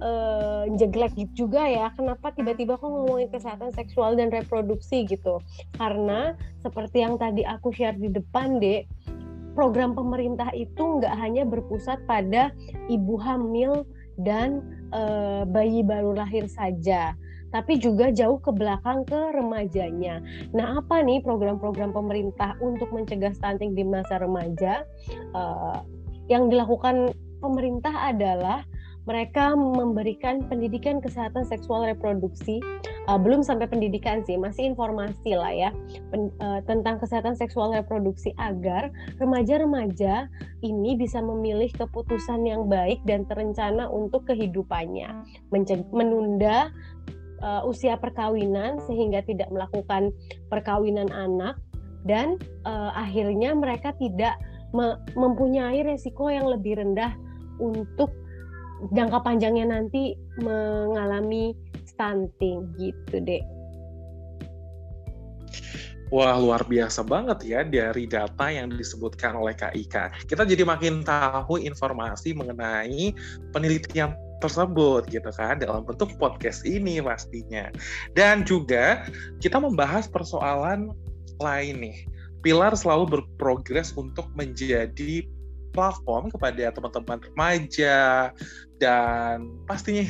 uh, 0.02 0.66
jeglek 0.76 1.14
juga 1.34 1.66
ya 1.66 1.94
kenapa 1.94 2.34
tiba-tiba 2.34 2.78
kok 2.78 2.88
ngomongin 2.88 3.30
kesehatan 3.32 3.74
seksual 3.74 4.18
dan 4.18 4.34
reproduksi 4.34 5.06
gitu 5.06 5.42
karena 5.78 6.34
seperti 6.62 7.04
yang 7.04 7.16
tadi 7.16 7.46
aku 7.46 7.74
share 7.74 7.98
di 7.98 8.10
depan 8.12 8.62
dek 8.62 8.86
program 9.58 9.98
pemerintah 9.98 10.54
itu 10.54 11.02
nggak 11.02 11.18
hanya 11.18 11.42
berpusat 11.42 11.98
pada 12.06 12.54
ibu 12.94 13.18
hamil 13.18 13.90
dan 14.22 14.62
e, 14.94 15.02
bayi 15.50 15.82
baru 15.82 16.14
lahir 16.14 16.46
saja, 16.46 17.18
tapi 17.50 17.82
juga 17.82 18.14
jauh 18.14 18.38
ke 18.38 18.54
belakang 18.54 19.02
ke 19.10 19.18
remajanya. 19.34 20.22
Nah, 20.54 20.78
apa 20.78 21.02
nih 21.02 21.26
program-program 21.26 21.90
pemerintah 21.90 22.54
untuk 22.62 22.94
mencegah 22.94 23.34
stunting 23.34 23.74
di 23.74 23.82
masa 23.82 24.22
remaja? 24.22 24.86
E, 25.10 25.42
yang 26.30 26.54
dilakukan 26.54 27.14
pemerintah 27.40 28.14
adalah 28.14 28.62
mereka 29.08 29.56
memberikan 29.56 30.44
pendidikan 30.52 31.00
kesehatan 31.00 31.48
seksual 31.48 31.88
reproduksi. 31.88 32.60
Uh, 33.08 33.16
belum 33.16 33.40
sampai 33.40 33.72
pendidikan 33.72 34.20
sih 34.28 34.36
masih 34.36 34.76
informasi 34.76 35.32
lah 35.32 35.56
ya 35.56 35.72
pen, 36.12 36.28
uh, 36.44 36.60
tentang 36.68 37.00
kesehatan 37.00 37.40
seksual 37.40 37.72
reproduksi 37.72 38.36
agar 38.36 38.92
remaja-remaja 39.16 40.28
ini 40.60 41.00
bisa 41.00 41.24
memilih 41.24 41.72
keputusan 41.72 42.44
yang 42.44 42.68
baik 42.68 43.00
dan 43.08 43.24
terencana 43.24 43.88
untuk 43.88 44.28
kehidupannya. 44.28 45.24
Menunda 45.96 46.68
uh, 47.40 47.64
usia 47.64 47.96
perkawinan 47.96 48.84
sehingga 48.86 49.24
tidak 49.24 49.48
melakukan 49.56 50.12
perkawinan 50.52 51.08
anak 51.16 51.56
dan 52.04 52.36
uh, 52.68 52.92
akhirnya 52.92 53.56
mereka 53.56 53.96
tidak 53.96 54.36
me 54.76 55.00
mempunyai 55.16 55.80
resiko 55.88 56.28
yang 56.28 56.44
lebih 56.52 56.76
rendah 56.76 57.16
untuk 57.58 58.12
jangka 58.94 59.20
panjangnya 59.26 59.66
nanti 59.70 60.14
mengalami 60.42 61.54
stunting 61.86 62.70
gitu 62.78 63.18
deh. 63.22 63.44
Wah, 66.08 66.40
luar 66.40 66.64
biasa 66.64 67.04
banget 67.04 67.44
ya 67.44 67.68
dari 67.68 68.08
data 68.08 68.48
yang 68.48 68.72
disebutkan 68.72 69.36
oleh 69.36 69.52
KIK. 69.52 70.24
Kita 70.32 70.48
jadi 70.48 70.64
makin 70.64 71.04
tahu 71.04 71.60
informasi 71.60 72.32
mengenai 72.32 73.12
penelitian 73.52 74.16
tersebut 74.40 75.04
gitu 75.12 75.28
kan 75.36 75.60
dalam 75.60 75.84
bentuk 75.84 76.16
podcast 76.16 76.64
ini 76.64 77.04
pastinya. 77.04 77.68
Dan 78.16 78.48
juga 78.48 79.04
kita 79.44 79.60
membahas 79.60 80.08
persoalan 80.08 80.96
lain 81.44 81.76
nih. 81.84 81.98
Pilar 82.40 82.72
selalu 82.72 83.20
berprogres 83.20 83.92
untuk 84.00 84.32
menjadi 84.32 85.28
platform 85.78 86.34
kepada 86.34 86.74
teman-teman 86.74 87.22
remaja 87.22 88.34
dan 88.82 89.46
pastinya 89.70 90.02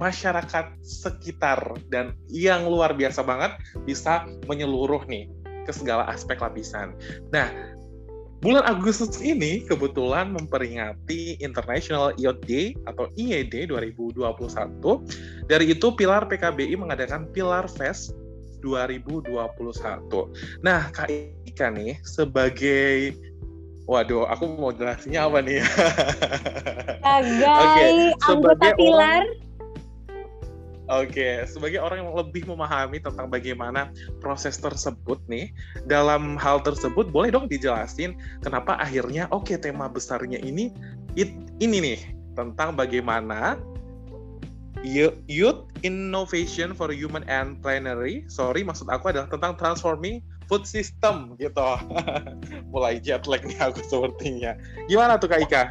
masyarakat 0.00 0.72
sekitar 0.80 1.60
dan 1.92 2.16
yang 2.32 2.64
luar 2.64 2.96
biasa 2.96 3.20
banget 3.20 3.52
bisa 3.84 4.24
menyeluruh 4.48 5.04
nih 5.04 5.28
ke 5.68 5.70
segala 5.70 6.08
aspek 6.08 6.40
lapisan. 6.40 6.96
Nah, 7.30 7.46
bulan 8.42 8.66
Agustus 8.66 9.22
ini 9.22 9.62
kebetulan 9.62 10.34
memperingati 10.34 11.38
International 11.38 12.10
Youth 12.18 12.42
Day 12.48 12.74
atau 12.88 13.06
IED 13.14 13.70
2021. 13.70 14.26
Dari 15.46 15.66
itu 15.70 15.86
Pilar 15.94 16.26
PKBI 16.26 16.74
mengadakan 16.74 17.30
Pilar 17.30 17.70
Fest 17.70 18.18
2021. 18.66 19.30
Nah, 20.62 20.90
Kak 20.90 21.10
Ika 21.46 21.70
nih 21.70 21.98
sebagai 22.02 23.14
Waduh, 23.90 24.30
aku 24.30 24.46
mau 24.56 24.70
jelasinnya 24.70 25.26
apa 25.26 25.38
nih? 25.42 25.58
Sebagai 27.02 27.90
okay. 28.14 28.30
anggota 28.30 28.68
pilar. 28.78 29.24
Oke, 30.90 31.14
okay. 31.14 31.34
sebagai 31.48 31.80
orang 31.80 32.04
yang 32.04 32.12
lebih 32.12 32.44
memahami 32.44 33.00
tentang 33.00 33.30
bagaimana 33.30 33.88
proses 34.20 34.58
tersebut 34.60 35.16
nih, 35.24 35.48
dalam 35.88 36.36
hal 36.36 36.60
tersebut 36.60 37.08
boleh 37.08 37.32
dong 37.32 37.46
dijelasin 37.48 38.12
kenapa 38.44 38.76
akhirnya 38.76 39.30
oke 39.32 39.46
okay, 39.46 39.56
tema 39.56 39.88
besarnya 39.88 40.42
ini 40.42 40.74
it, 41.16 41.32
ini 41.64 41.78
nih 41.80 42.00
tentang 42.34 42.76
bagaimana 42.76 43.56
youth 44.84 45.70
innovation 45.86 46.74
for 46.74 46.90
human 46.90 47.22
and 47.30 47.62
planetary. 47.62 48.26
Sorry, 48.26 48.66
maksud 48.66 48.90
aku 48.90 49.14
adalah 49.14 49.30
tentang 49.30 49.54
transforming 49.54 50.20
food 50.52 50.68
system 50.68 51.32
gitu. 51.40 51.64
Mulai 52.76 53.00
jet 53.00 53.24
lag 53.24 53.40
nih 53.40 53.56
aku 53.56 53.80
sepertinya. 53.88 54.52
Gimana 54.84 55.16
tuh 55.16 55.32
Kak 55.32 55.48
Ika? 55.48 55.62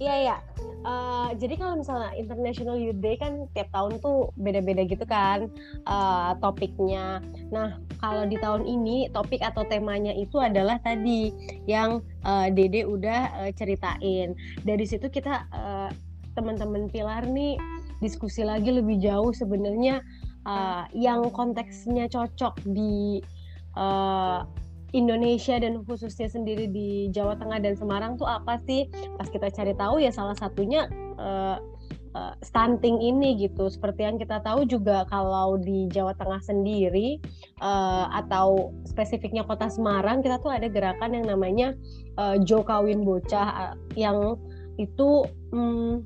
Iya, 0.00 0.14
iya. 0.16 0.36
Uh, 0.80 1.36
jadi 1.36 1.60
kalau 1.60 1.76
misalnya 1.76 2.08
International 2.16 2.80
Youth 2.80 3.04
Day 3.04 3.20
kan 3.20 3.44
tiap 3.52 3.68
tahun 3.68 4.00
tuh 4.00 4.32
beda-beda 4.40 4.88
gitu 4.88 5.04
kan 5.04 5.52
uh, 5.84 6.32
topiknya. 6.40 7.20
Nah 7.52 7.76
kalau 8.00 8.24
di 8.24 8.40
tahun 8.40 8.64
ini 8.64 9.12
topik 9.12 9.44
atau 9.44 9.60
temanya 9.68 10.16
itu 10.16 10.40
adalah 10.40 10.80
tadi 10.80 11.36
yang 11.68 12.00
uh, 12.24 12.48
Dede 12.48 12.88
udah 12.88 13.44
uh, 13.44 13.52
ceritain. 13.52 14.32
Dari 14.64 14.84
situ 14.88 15.12
kita 15.12 15.44
uh, 15.52 15.92
teman-teman 16.32 16.88
pilar 16.88 17.28
nih 17.28 17.60
diskusi 18.00 18.40
lagi 18.40 18.72
lebih 18.72 19.04
jauh 19.04 19.36
sebenarnya 19.36 20.00
uh, 20.48 20.88
yang 20.96 21.28
konteksnya 21.28 22.08
cocok 22.08 22.56
di 22.64 23.20
uh, 23.76 24.46
Indonesia 24.90 25.54
dan 25.58 25.86
khususnya 25.86 26.26
sendiri 26.26 26.66
di 26.66 27.10
Jawa 27.14 27.38
Tengah 27.38 27.62
dan 27.62 27.78
Semarang 27.78 28.18
tuh 28.18 28.26
apa 28.26 28.58
sih? 28.66 28.90
Pas 29.18 29.30
kita 29.30 29.50
cari 29.50 29.74
tahu 29.78 30.02
ya 30.02 30.10
salah 30.10 30.34
satunya 30.34 30.90
uh, 31.18 31.62
uh, 32.14 32.34
stunting 32.42 32.98
ini 32.98 33.38
gitu. 33.38 33.70
Seperti 33.70 34.02
yang 34.06 34.18
kita 34.18 34.42
tahu 34.42 34.66
juga 34.66 35.06
kalau 35.06 35.58
di 35.62 35.86
Jawa 35.90 36.14
Tengah 36.18 36.42
sendiri 36.42 37.22
uh, 37.62 38.10
atau 38.10 38.74
spesifiknya 38.86 39.46
Kota 39.46 39.70
Semarang 39.70 40.26
kita 40.26 40.42
tuh 40.42 40.50
ada 40.50 40.66
gerakan 40.66 41.14
yang 41.14 41.26
namanya 41.30 41.74
uh, 42.18 42.34
Jo 42.42 42.66
Kawin 42.66 43.06
Bocah 43.06 43.48
uh, 43.70 43.74
yang 43.94 44.34
itu 44.80 45.28
um, 45.54 46.02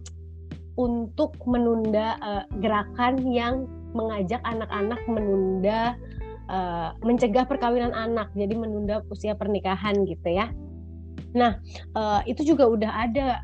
untuk 0.74 1.38
menunda 1.46 2.18
uh, 2.18 2.44
gerakan 2.58 3.22
yang 3.30 3.70
mengajak 3.94 4.42
anak-anak 4.42 4.98
menunda 5.06 5.94
uh, 6.48 6.96
mencegah 7.04 7.44
perkawinan 7.48 7.92
anak, 7.92 8.32
jadi 8.36 8.54
menunda 8.56 9.04
usia 9.12 9.36
pernikahan 9.36 10.04
gitu 10.08 10.28
ya. 10.28 10.50
Nah, 11.34 11.58
uh, 11.98 12.22
itu 12.24 12.54
juga 12.54 12.70
udah 12.70 12.92
ada 13.10 13.42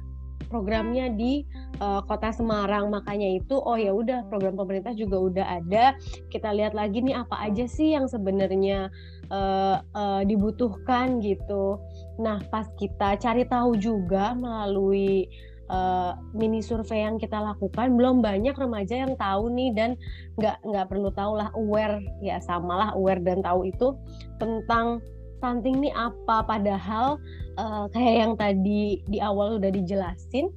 programnya 0.50 1.07
di 1.14 1.47
uh, 1.78 2.02
kota 2.04 2.35
Semarang. 2.35 2.90
Makanya 2.90 3.38
itu 3.38 3.54
oh 3.54 3.78
ya 3.78 3.95
udah 3.95 4.26
program 4.26 4.59
pemerintah 4.59 4.92
juga 4.92 5.16
udah 5.16 5.47
ada. 5.62 5.95
Kita 6.28 6.50
lihat 6.50 6.75
lagi 6.75 7.00
nih 7.00 7.23
apa 7.23 7.38
aja 7.47 7.64
sih 7.71 7.95
yang 7.95 8.11
sebenarnya 8.11 8.90
uh, 9.30 9.78
uh, 9.95 10.23
dibutuhkan 10.26 11.23
gitu. 11.23 11.78
Nah 12.19 12.42
pas 12.50 12.66
kita 12.76 13.16
cari 13.16 13.47
tahu 13.47 13.78
juga 13.78 14.35
melalui 14.35 15.30
uh, 15.70 16.18
mini 16.34 16.58
survei 16.60 17.06
yang 17.06 17.16
kita 17.16 17.38
lakukan 17.38 17.94
belum 17.94 18.20
banyak 18.20 18.58
remaja 18.58 19.06
yang 19.06 19.14
tahu 19.14 19.48
nih 19.54 19.70
dan 19.72 19.90
nggak 20.36 20.58
nggak 20.66 20.86
perlu 20.90 21.14
tahu 21.14 21.38
lah 21.38 21.48
aware 21.54 22.02
ya 22.20 22.42
samalah 22.42 22.92
aware 22.98 23.22
dan 23.22 23.40
tahu 23.40 23.70
itu 23.70 23.94
tentang 24.42 24.98
stunting 25.40 25.80
ini 25.80 25.90
apa. 25.96 26.44
Padahal 26.44 27.16
uh, 27.56 27.88
kayak 27.96 28.14
yang 28.20 28.34
tadi 28.36 29.00
di 29.08 29.18
awal 29.22 29.56
udah 29.56 29.72
dijelasin 29.72 30.52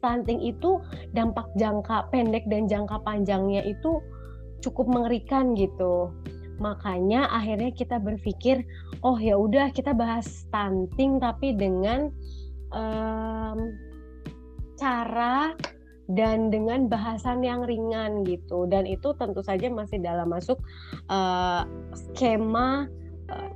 stunting 0.00 0.42
itu 0.42 0.82
dampak 1.14 1.46
jangka 1.54 2.10
pendek 2.10 2.42
dan 2.50 2.66
jangka 2.66 2.98
panjangnya 3.06 3.62
itu 3.62 4.02
cukup 4.64 4.90
mengerikan 4.90 5.54
gitu. 5.54 6.10
Makanya 6.58 7.30
akhirnya 7.30 7.70
kita 7.70 8.02
berpikir 8.02 8.66
oh 9.06 9.14
ya 9.20 9.38
udah 9.38 9.70
kita 9.70 9.94
bahas 9.94 10.26
stunting 10.26 11.22
tapi 11.22 11.54
dengan 11.54 12.10
um, 12.74 13.70
cara 14.82 15.54
dan 16.10 16.50
dengan 16.50 16.90
bahasan 16.90 17.46
yang 17.46 17.62
ringan 17.62 18.26
gitu 18.26 18.66
dan 18.66 18.82
itu 18.90 19.14
tentu 19.14 19.38
saja 19.46 19.70
masih 19.70 20.02
dalam 20.02 20.34
masuk 20.34 20.58
uh, 21.06 21.62
skema 21.94 22.90
uh, 23.30 23.50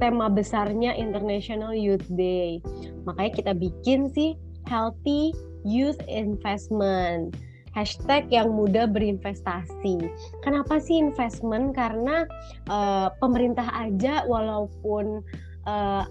tema 0.00 0.32
besarnya 0.32 0.96
International 0.96 1.76
Youth 1.76 2.08
Day. 2.08 2.64
Makanya 3.04 3.32
kita 3.32 3.52
bikin 3.52 4.08
sih 4.12 4.36
Healthy 4.64 5.36
Youth 5.68 6.00
Investment. 6.08 7.36
Hashtag 7.76 8.32
yang 8.32 8.56
mudah 8.56 8.88
berinvestasi. 8.88 10.00
Kenapa 10.40 10.80
sih 10.80 10.96
investment? 10.96 11.76
Karena 11.76 12.24
uh, 12.72 13.12
pemerintah 13.20 13.68
aja 13.68 14.24
walaupun 14.24 15.20
uh, 15.68 16.08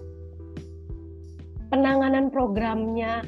penanganan 1.74 2.30
programnya 2.30 3.26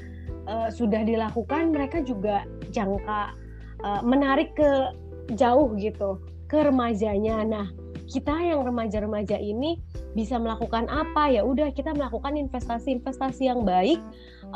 uh, 0.49 0.69
sudah 0.73 1.05
dilakukan, 1.05 1.71
mereka 1.77 2.01
juga 2.01 2.49
jangka 2.73 3.37
uh, 3.85 4.01
menarik 4.03 4.57
ke 4.57 4.97
jauh 5.37 5.77
gitu 5.77 6.19
ke 6.49 6.65
remajanya. 6.65 7.45
Nah, 7.45 7.67
kita 8.09 8.33
yang 8.41 8.65
remaja-remaja 8.65 9.37
ini 9.37 9.77
bisa 10.17 10.41
melakukan 10.41 10.89
apa 10.89 11.29
ya 11.29 11.45
udah 11.45 11.69
kita 11.77 11.93
melakukan 11.93 12.41
investasi-investasi 12.41 13.53
yang 13.53 13.69
baik 13.69 14.01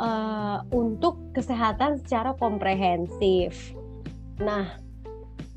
uh, 0.01 0.65
untuk 0.73 1.21
kesehatan 1.37 2.01
secara 2.01 2.33
komprehensif. 2.41 3.77
Nah, 4.41 4.81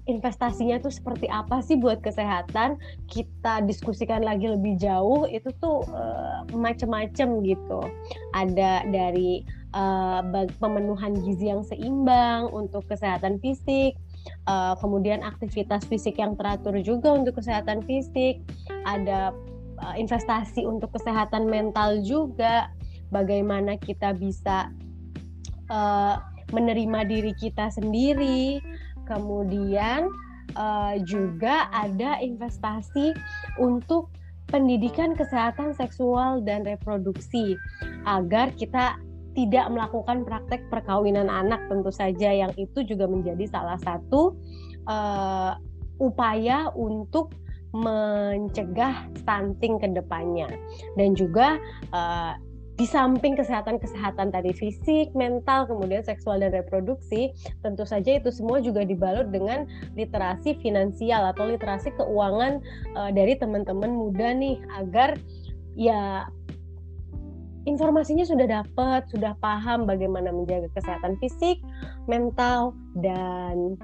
investasinya 0.06 0.78
tuh 0.78 0.94
seperti 0.94 1.26
apa 1.30 1.62
sih 1.66 1.78
buat 1.78 2.02
kesehatan? 2.06 2.78
Kita 3.10 3.66
diskusikan 3.66 4.22
lagi 4.22 4.46
lebih 4.50 4.78
jauh 4.78 5.26
itu 5.26 5.50
tuh 5.58 5.82
uh, 5.90 6.46
macam-macam 6.54 7.28
gitu. 7.42 7.82
Ada 8.38 8.86
dari 8.90 9.42
uh, 9.74 10.22
pemenuhan 10.62 11.18
gizi 11.26 11.50
yang 11.50 11.66
seimbang 11.66 12.50
untuk 12.54 12.86
kesehatan 12.86 13.42
fisik, 13.42 13.98
uh, 14.48 14.78
kemudian 14.80 15.22
aktivitas 15.22 15.86
fisik 15.90 16.22
yang 16.22 16.38
teratur 16.38 16.78
juga 16.82 17.14
untuk 17.14 17.42
kesehatan 17.42 17.82
fisik, 17.84 18.42
ada 18.86 19.34
uh, 19.82 19.96
investasi 19.98 20.64
untuk 20.64 20.94
kesehatan 20.96 21.50
mental 21.50 22.00
juga, 22.06 22.70
bagaimana 23.10 23.76
kita 23.82 24.14
bisa 24.16 24.72
uh, 25.70 26.22
menerima 26.54 27.10
diri 27.10 27.34
kita 27.34 27.74
sendiri, 27.74 28.62
kemudian 29.06 30.10
uh, 30.58 30.96
juga 31.06 31.70
ada 31.72 32.20
investasi 32.22 33.14
untuk 33.58 34.12
pendidikan 34.50 35.18
kesehatan 35.18 35.74
seksual 35.74 36.46
dan 36.46 36.62
reproduksi 36.66 37.58
agar 38.06 38.54
kita 38.54 39.02
tidak 39.36 39.68
melakukan 39.68 40.24
praktek 40.24 40.64
perkawinan 40.72 41.28
anak 41.28 41.60
tentu 41.68 41.92
saja 41.92 42.32
yang 42.32 42.54
itu 42.56 42.88
juga 42.88 43.10
menjadi 43.10 43.52
salah 43.52 43.76
satu 43.84 44.38
uh, 44.88 45.60
upaya 46.00 46.72
untuk 46.72 47.36
mencegah 47.76 49.12
stunting 49.20 49.76
ke 49.76 49.92
depannya. 49.92 50.48
Dan 50.96 51.12
juga 51.20 51.60
uh, 51.92 52.40
di 52.76 52.84
samping 52.84 53.40
kesehatan-kesehatan 53.40 54.36
tadi 54.36 54.52
fisik, 54.52 55.16
mental, 55.16 55.64
kemudian 55.64 56.04
seksual 56.04 56.44
dan 56.44 56.52
reproduksi, 56.52 57.32
tentu 57.64 57.88
saja 57.88 58.20
itu 58.20 58.28
semua 58.36 58.60
juga 58.60 58.84
dibalut 58.84 59.32
dengan 59.32 59.64
literasi 59.96 60.60
finansial 60.60 61.32
atau 61.32 61.48
literasi 61.48 61.96
keuangan 61.96 62.60
uh, 63.00 63.12
dari 63.16 63.40
teman-teman 63.40 63.96
muda 63.96 64.36
nih 64.36 64.60
agar 64.76 65.16
ya 65.80 66.28
informasinya 67.64 68.28
sudah 68.28 68.44
dapat, 68.44 69.08
sudah 69.08 69.40
paham 69.40 69.88
bagaimana 69.88 70.36
menjaga 70.36 70.68
kesehatan 70.76 71.16
fisik, 71.24 71.64
mental, 72.12 72.76
dan 73.00 73.80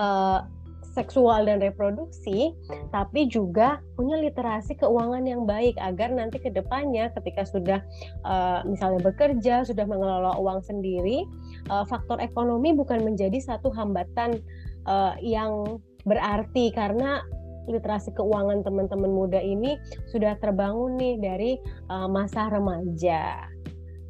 uh, 0.00 0.48
seksual 0.92 1.48
dan 1.48 1.58
reproduksi, 1.58 2.52
tapi 2.92 3.26
juga 3.26 3.80
punya 3.96 4.20
literasi 4.20 4.76
keuangan 4.76 5.24
yang 5.24 5.48
baik 5.48 5.74
agar 5.80 6.12
nanti 6.12 6.36
ke 6.38 6.52
depannya 6.52 7.08
ketika 7.16 7.48
sudah 7.48 7.80
uh, 8.28 8.60
misalnya 8.68 9.00
bekerja, 9.00 9.64
sudah 9.64 9.88
mengelola 9.88 10.36
uang 10.36 10.60
sendiri, 10.62 11.24
uh, 11.72 11.88
faktor 11.88 12.20
ekonomi 12.20 12.76
bukan 12.76 13.02
menjadi 13.02 13.40
satu 13.40 13.72
hambatan 13.72 14.38
uh, 14.84 15.16
yang 15.24 15.80
berarti 16.04 16.70
karena 16.76 17.24
literasi 17.70 18.10
keuangan 18.18 18.66
teman-teman 18.66 19.10
muda 19.10 19.38
ini 19.38 19.78
sudah 20.10 20.34
terbangun 20.42 20.98
nih 20.98 21.14
dari 21.22 21.52
uh, 21.88 22.10
masa 22.10 22.50
remaja. 22.50 23.51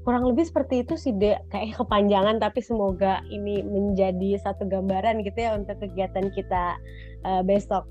Kurang 0.03 0.27
lebih 0.27 0.43
seperti 0.43 0.83
itu 0.83 0.99
sih 0.99 1.15
dek, 1.15 1.47
kayak 1.55 1.75
kepanjangan 1.81 2.43
tapi 2.43 2.59
semoga 2.59 3.23
ini 3.31 3.63
menjadi 3.63 4.39
satu 4.43 4.67
gambaran 4.67 5.23
gitu 5.23 5.39
ya 5.39 5.55
untuk 5.55 5.79
kegiatan 5.79 6.31
kita 6.35 6.79
uh, 7.23 7.43
besok. 7.47 7.87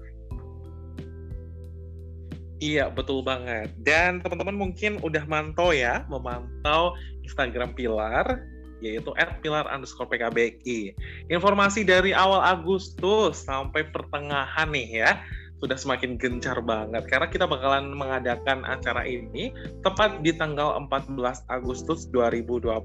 Iya, 2.62 2.94
betul 2.94 3.26
banget. 3.26 3.74
Dan 3.82 4.22
teman-teman 4.22 4.54
mungkin 4.54 5.02
udah 5.02 5.26
mantau 5.26 5.74
ya, 5.74 6.06
memantau 6.06 6.94
Instagram 7.26 7.74
Pilar 7.74 8.46
yaitu 8.82 9.14
@pilar 9.46 9.70
underscore 9.70 10.10
PKBI. 10.10 10.94
Informasi 11.30 11.86
dari 11.86 12.18
awal 12.18 12.42
Agustus 12.42 13.46
sampai 13.46 13.86
pertengahan 13.94 14.74
nih 14.74 15.06
ya, 15.06 15.22
sudah 15.62 15.78
semakin 15.78 16.18
gencar 16.18 16.58
banget 16.66 17.06
karena 17.06 17.30
kita 17.30 17.46
bakalan 17.46 17.94
mengadakan 17.94 18.66
acara 18.66 19.06
ini 19.06 19.54
tepat 19.86 20.26
di 20.26 20.34
tanggal 20.34 20.74
14 20.90 21.46
Agustus 21.54 22.10
2021. 22.10 22.82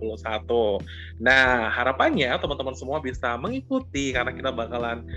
Nah, 1.18 1.72
harapannya 1.72 2.36
teman-teman 2.36 2.76
semua 2.76 3.00
bisa 3.00 3.40
mengikuti 3.40 4.12
karena 4.12 4.36
kita 4.36 4.52
bakalan 4.52 5.08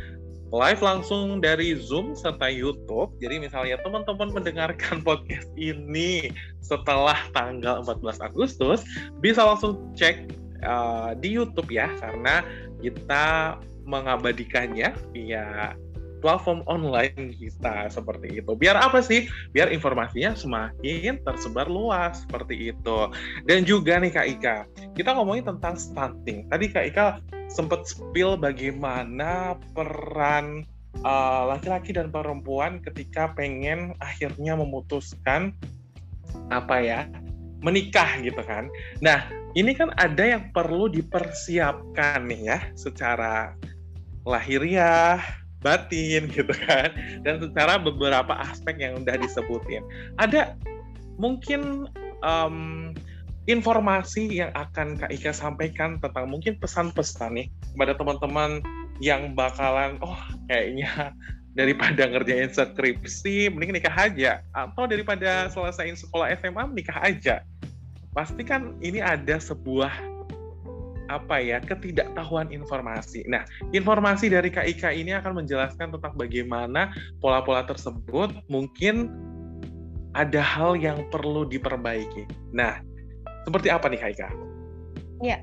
live 0.49 0.81
langsung 0.81 1.43
dari 1.43 1.77
Zoom 1.77 2.17
serta 2.17 2.49
YouTube. 2.49 3.13
Jadi 3.21 3.43
misalnya 3.43 3.77
teman-teman 3.85 4.33
mendengarkan 4.33 5.01
podcast 5.07 5.51
ini 5.59 6.33
setelah 6.63 7.19
tanggal 7.35 7.85
14 7.85 8.23
Agustus, 8.23 8.81
bisa 9.21 9.45
langsung 9.45 9.93
cek 9.93 10.31
uh, 10.65 11.13
di 11.19 11.37
YouTube 11.37 11.69
ya 11.69 11.91
karena 12.01 12.41
kita 12.79 13.59
mengabadikannya 13.89 14.93
via 15.11 15.73
platform 16.19 16.63
online 16.67 17.35
kita 17.35 17.87
seperti 17.89 18.43
itu. 18.43 18.51
Biar 18.55 18.75
apa 18.79 18.99
sih? 18.99 19.27
Biar 19.55 19.71
informasinya 19.71 20.35
semakin 20.35 21.23
tersebar 21.23 21.65
luas 21.67 22.23
seperti 22.27 22.75
itu. 22.75 22.99
Dan 23.47 23.63
juga 23.63 23.97
nih 23.97 24.11
Kak 24.11 24.27
Ika, 24.39 24.57
kita 24.93 25.15
ngomongin 25.15 25.47
tentang 25.47 25.79
stunting. 25.79 26.47
Tadi 26.51 26.65
Kak 26.69 26.85
Ika 26.93 27.07
sempat 27.49 27.89
spill 27.89 28.37
bagaimana 28.37 29.57
peran 29.73 30.63
uh, 31.01 31.49
laki-laki 31.49 31.91
uh, 31.95 32.03
dan 32.03 32.07
perempuan 32.13 32.77
ketika 32.83 33.33
pengen 33.33 33.97
akhirnya 33.97 34.53
memutuskan 34.53 35.55
apa 36.53 36.77
ya 36.77 36.99
menikah 37.59 38.21
gitu 38.23 38.39
kan. 38.45 38.71
Nah, 39.03 39.27
ini 39.57 39.75
kan 39.75 39.91
ada 39.99 40.23
yang 40.23 40.53
perlu 40.55 40.87
dipersiapkan 40.87 42.23
nih 42.29 42.41
ya 42.53 42.59
secara 42.77 43.57
lahiriah, 44.23 45.19
batin 45.61 46.29
gitu 46.35 46.51
kan. 46.67 46.91
Dan 47.23 47.43
secara 47.43 47.79
beberapa 47.79 48.33
aspek 48.39 48.79
yang 48.79 49.03
udah 49.03 49.15
disebutin. 49.19 49.83
Ada 50.19 50.55
mungkin 51.19 51.91
um, 52.23 52.91
informasi 53.49 54.39
yang 54.43 54.51
akan 54.53 54.99
Kak 54.99 55.11
Ika 55.11 55.33
sampaikan 55.33 55.97
tentang 55.97 56.29
mungkin 56.29 56.55
pesan-pesan 56.61 57.33
nih 57.33 57.47
kepada 57.73 57.97
teman-teman 57.97 58.61
yang 58.99 59.33
bakalan 59.33 59.95
oh 60.03 60.19
kayaknya 60.51 61.15
daripada 61.57 62.05
ngerjain 62.05 62.51
skripsi 62.53 63.49
mending 63.51 63.79
nikah 63.81 63.95
aja. 63.95 64.45
Atau 64.53 64.85
daripada 64.85 65.49
selesaiin 65.49 65.97
sekolah 65.97 66.31
SMA 66.39 66.63
nikah 66.71 66.99
aja. 67.01 67.41
Pasti 68.13 68.41
kan 68.45 68.77
ini 68.81 69.01
ada 69.01 69.37
sebuah 69.41 69.91
apa 71.09 71.41
ya 71.41 71.57
ketidaktahuan 71.59 72.53
informasi. 72.53 73.25
Nah, 73.25 73.43
informasi 73.73 74.29
dari 74.29 74.53
KIK 74.53 74.93
ini 74.93 75.11
akan 75.17 75.43
menjelaskan 75.43 75.91
tentang 75.97 76.13
bagaimana 76.15 76.93
pola-pola 77.19 77.65
tersebut 77.65 78.31
mungkin 78.47 79.09
ada 80.13 80.41
hal 80.41 80.77
yang 80.77 81.05
perlu 81.09 81.45
diperbaiki. 81.45 82.29
Nah, 82.53 82.81
seperti 83.45 83.67
apa 83.73 83.89
nih 83.89 83.99
KIK? 83.99 84.23
Ya, 85.25 85.37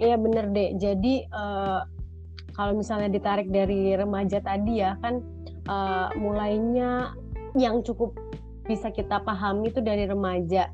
iya 0.00 0.16
bener 0.16 0.50
deh. 0.50 0.74
Jadi 0.80 1.28
uh, 1.30 1.84
kalau 2.56 2.76
misalnya 2.76 3.12
ditarik 3.12 3.48
dari 3.48 3.96
remaja 3.96 4.40
tadi 4.40 4.84
ya 4.84 4.96
kan 5.00 5.20
uh, 5.68 6.12
mulainya 6.16 7.16
yang 7.56 7.84
cukup 7.84 8.16
bisa 8.64 8.88
kita 8.88 9.20
pahami 9.24 9.68
itu 9.68 9.80
dari 9.84 10.08
remaja. 10.08 10.72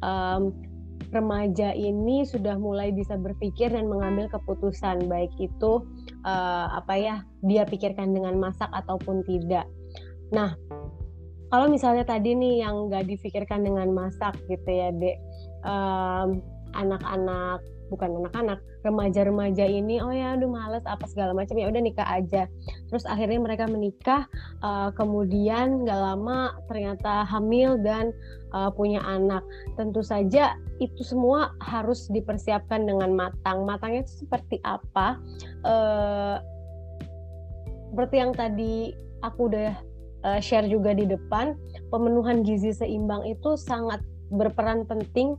Um, 0.00 0.69
remaja 1.10 1.74
ini 1.74 2.22
sudah 2.22 2.54
mulai 2.54 2.94
bisa 2.94 3.18
berpikir 3.18 3.74
dan 3.74 3.90
mengambil 3.90 4.30
keputusan 4.30 5.10
baik 5.10 5.30
itu 5.42 5.82
uh, 6.22 6.66
apa 6.74 6.94
ya 6.94 7.16
dia 7.42 7.66
pikirkan 7.66 8.14
dengan 8.14 8.38
masak 8.38 8.70
ataupun 8.70 9.26
tidak. 9.26 9.66
Nah, 10.30 10.54
kalau 11.50 11.66
misalnya 11.66 12.06
tadi 12.06 12.38
nih 12.38 12.62
yang 12.62 12.86
nggak 12.86 13.10
difikirkan 13.10 13.66
dengan 13.66 13.90
masak 13.90 14.38
gitu 14.46 14.70
ya, 14.70 14.94
dek, 14.94 15.18
um, 15.66 16.38
anak-anak 16.78 17.58
bukan 17.90 18.22
anak-anak 18.22 18.62
remaja-remaja 18.86 19.66
ini 19.66 19.98
oh 19.98 20.14
ya 20.14 20.38
aduh 20.38 20.46
males 20.46 20.86
apa 20.86 21.04
segala 21.10 21.34
macam 21.34 21.58
ya 21.58 21.66
udah 21.66 21.82
nikah 21.82 22.06
aja. 22.06 22.46
Terus 22.88 23.04
akhirnya 23.04 23.42
mereka 23.42 23.66
menikah 23.66 24.30
uh, 24.62 24.94
kemudian 24.94 25.82
nggak 25.82 26.00
lama 26.00 26.54
ternyata 26.70 27.26
hamil 27.26 27.76
dan 27.82 28.14
uh, 28.54 28.70
punya 28.70 29.02
anak. 29.02 29.42
Tentu 29.74 30.00
saja 30.00 30.54
itu 30.78 31.02
semua 31.02 31.50
harus 31.60 32.06
dipersiapkan 32.08 32.86
dengan 32.86 33.12
matang. 33.12 33.66
Matangnya 33.66 34.06
itu 34.06 34.24
seperti 34.24 34.62
apa? 34.62 35.18
Uh, 35.66 36.38
seperti 37.90 38.16
yang 38.22 38.30
tadi 38.30 38.94
aku 39.26 39.50
udah 39.50 39.74
share 40.44 40.68
juga 40.68 40.92
di 40.92 41.08
depan 41.08 41.56
pemenuhan 41.88 42.44
gizi 42.44 42.76
seimbang 42.76 43.24
itu 43.24 43.56
sangat 43.56 44.04
berperan 44.30 44.86
penting 44.86 45.34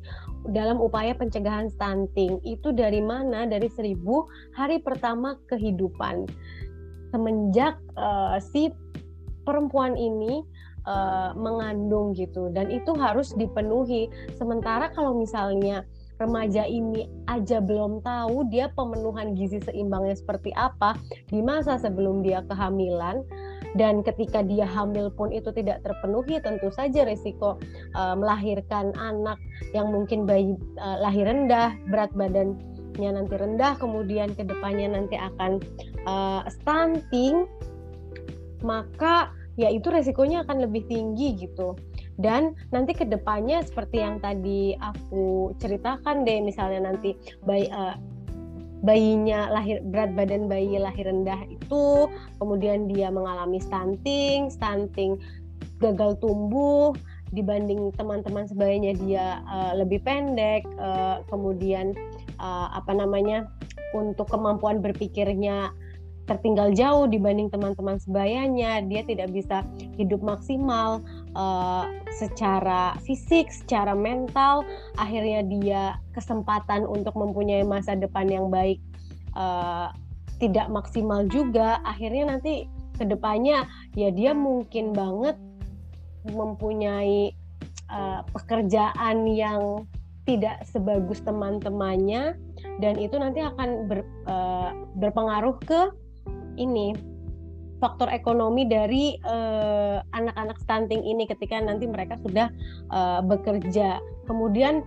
dalam 0.50 0.82
upaya 0.82 1.14
pencegahan 1.14 1.70
stunting. 1.70 2.42
Itu 2.42 2.74
dari 2.74 3.04
mana? 3.04 3.46
Dari 3.46 3.70
seribu 3.70 4.26
hari 4.58 4.82
pertama 4.82 5.38
kehidupan. 5.46 6.26
Semenjak 7.14 7.78
uh, 8.00 8.40
si 8.40 8.74
perempuan 9.44 9.94
ini 10.00 10.42
uh, 10.88 11.34
mengandung 11.38 12.18
gitu 12.18 12.50
dan 12.50 12.74
itu 12.74 12.94
harus 12.98 13.34
dipenuhi. 13.38 14.10
Sementara 14.38 14.90
kalau 14.94 15.18
misalnya 15.18 15.86
remaja 16.22 16.70
ini 16.70 17.10
aja 17.26 17.58
belum 17.58 18.06
tahu 18.06 18.46
dia 18.54 18.70
pemenuhan 18.78 19.34
gizi 19.34 19.58
seimbangnya 19.58 20.14
seperti 20.14 20.54
apa 20.54 20.94
di 21.34 21.42
masa 21.42 21.82
sebelum 21.82 22.22
dia 22.22 22.46
kehamilan, 22.46 23.26
dan 23.76 24.04
ketika 24.04 24.44
dia 24.44 24.68
hamil 24.68 25.12
pun 25.14 25.32
itu 25.32 25.52
tidak 25.56 25.84
terpenuhi 25.84 26.44
tentu 26.44 26.68
saja 26.74 27.08
resiko 27.08 27.56
uh, 27.96 28.16
melahirkan 28.16 28.92
anak 29.00 29.40
yang 29.72 29.92
mungkin 29.92 30.28
bayi 30.28 30.60
uh, 30.80 31.00
lahir 31.00 31.28
rendah 31.28 31.76
berat 31.88 32.12
badannya 32.12 33.10
nanti 33.16 33.36
rendah 33.36 33.80
kemudian 33.80 34.36
ke 34.36 34.44
depannya 34.44 34.92
nanti 34.92 35.16
akan 35.16 35.64
uh, 36.04 36.44
stunting 36.52 37.48
maka 38.62 39.34
ya 39.60 39.68
itu 39.68 39.92
resikonya 39.92 40.48
akan 40.48 40.64
lebih 40.70 40.88
tinggi 40.88 41.36
gitu. 41.36 41.76
Dan 42.22 42.54
nanti 42.70 42.94
ke 42.94 43.08
depannya 43.08 43.66
seperti 43.66 44.04
yang 44.04 44.22
tadi 44.22 44.78
aku 44.78 45.56
ceritakan 45.58 46.22
deh 46.22 46.38
misalnya 46.44 46.92
nanti 46.92 47.18
bayi 47.42 47.66
uh, 47.72 47.98
bayinya 48.82 49.50
lahir 49.54 49.82
berat 49.86 50.14
badan 50.18 50.50
bayi 50.50 50.78
lahir 50.82 51.06
rendah 51.06 51.38
itu 51.46 52.10
kemudian 52.42 52.90
dia 52.90 53.14
mengalami 53.14 53.62
stunting 53.62 54.50
stunting 54.50 55.22
gagal 55.78 56.18
tumbuh 56.22 56.94
dibanding 57.32 57.94
teman-teman 57.96 58.44
sebayanya 58.50 58.92
dia 59.02 59.26
uh, 59.48 59.74
lebih 59.78 60.04
pendek 60.04 60.66
uh, 60.82 61.24
kemudian 61.32 61.96
uh, 62.42 62.74
apa 62.76 62.92
namanya 62.92 63.48
untuk 63.96 64.28
kemampuan 64.28 64.84
berpikirnya 64.84 65.72
tertinggal 66.30 66.72
jauh 66.72 67.10
dibanding 67.10 67.50
teman-teman 67.50 67.98
sebayanya 67.98 68.84
dia 68.86 69.02
tidak 69.04 69.34
bisa 69.34 69.66
hidup 69.98 70.22
maksimal 70.22 71.02
uh, 71.36 71.86
secara 72.16 72.96
fisik, 73.04 73.50
secara 73.50 73.96
mental, 73.96 74.68
akhirnya 75.00 75.42
dia 75.48 75.84
kesempatan 76.12 76.84
untuk 76.86 77.16
mempunyai 77.16 77.64
masa 77.64 77.96
depan 77.96 78.28
yang 78.28 78.48
baik 78.52 78.80
uh, 79.36 79.92
tidak 80.42 80.68
maksimal 80.74 81.24
juga, 81.30 81.80
akhirnya 81.86 82.36
nanti 82.36 82.66
ke 82.98 83.10
depannya 83.10 83.66
ya 83.98 84.14
dia 84.14 84.38
mungkin 84.38 84.94
banget 84.94 85.34
mempunyai 86.30 87.34
uh, 87.90 88.22
pekerjaan 88.30 89.26
yang 89.26 89.90
tidak 90.30 90.62
sebagus 90.70 91.18
teman-temannya 91.26 92.38
dan 92.78 92.94
itu 93.02 93.18
nanti 93.18 93.42
akan 93.42 93.90
ber, 93.90 94.06
uh, 94.30 94.70
berpengaruh 95.02 95.58
ke 95.66 95.90
ini 96.62 96.94
faktor 97.82 98.14
ekonomi 98.14 98.70
dari 98.70 99.18
eh, 99.18 99.98
anak-anak 100.14 100.58
uh, 100.58 100.62
stunting 100.62 101.02
ini 101.02 101.26
ketika 101.26 101.58
nanti 101.58 101.90
mereka 101.90 102.22
sudah 102.22 102.54
uh, 102.94 103.26
bekerja. 103.26 103.98
Kemudian, 104.30 104.86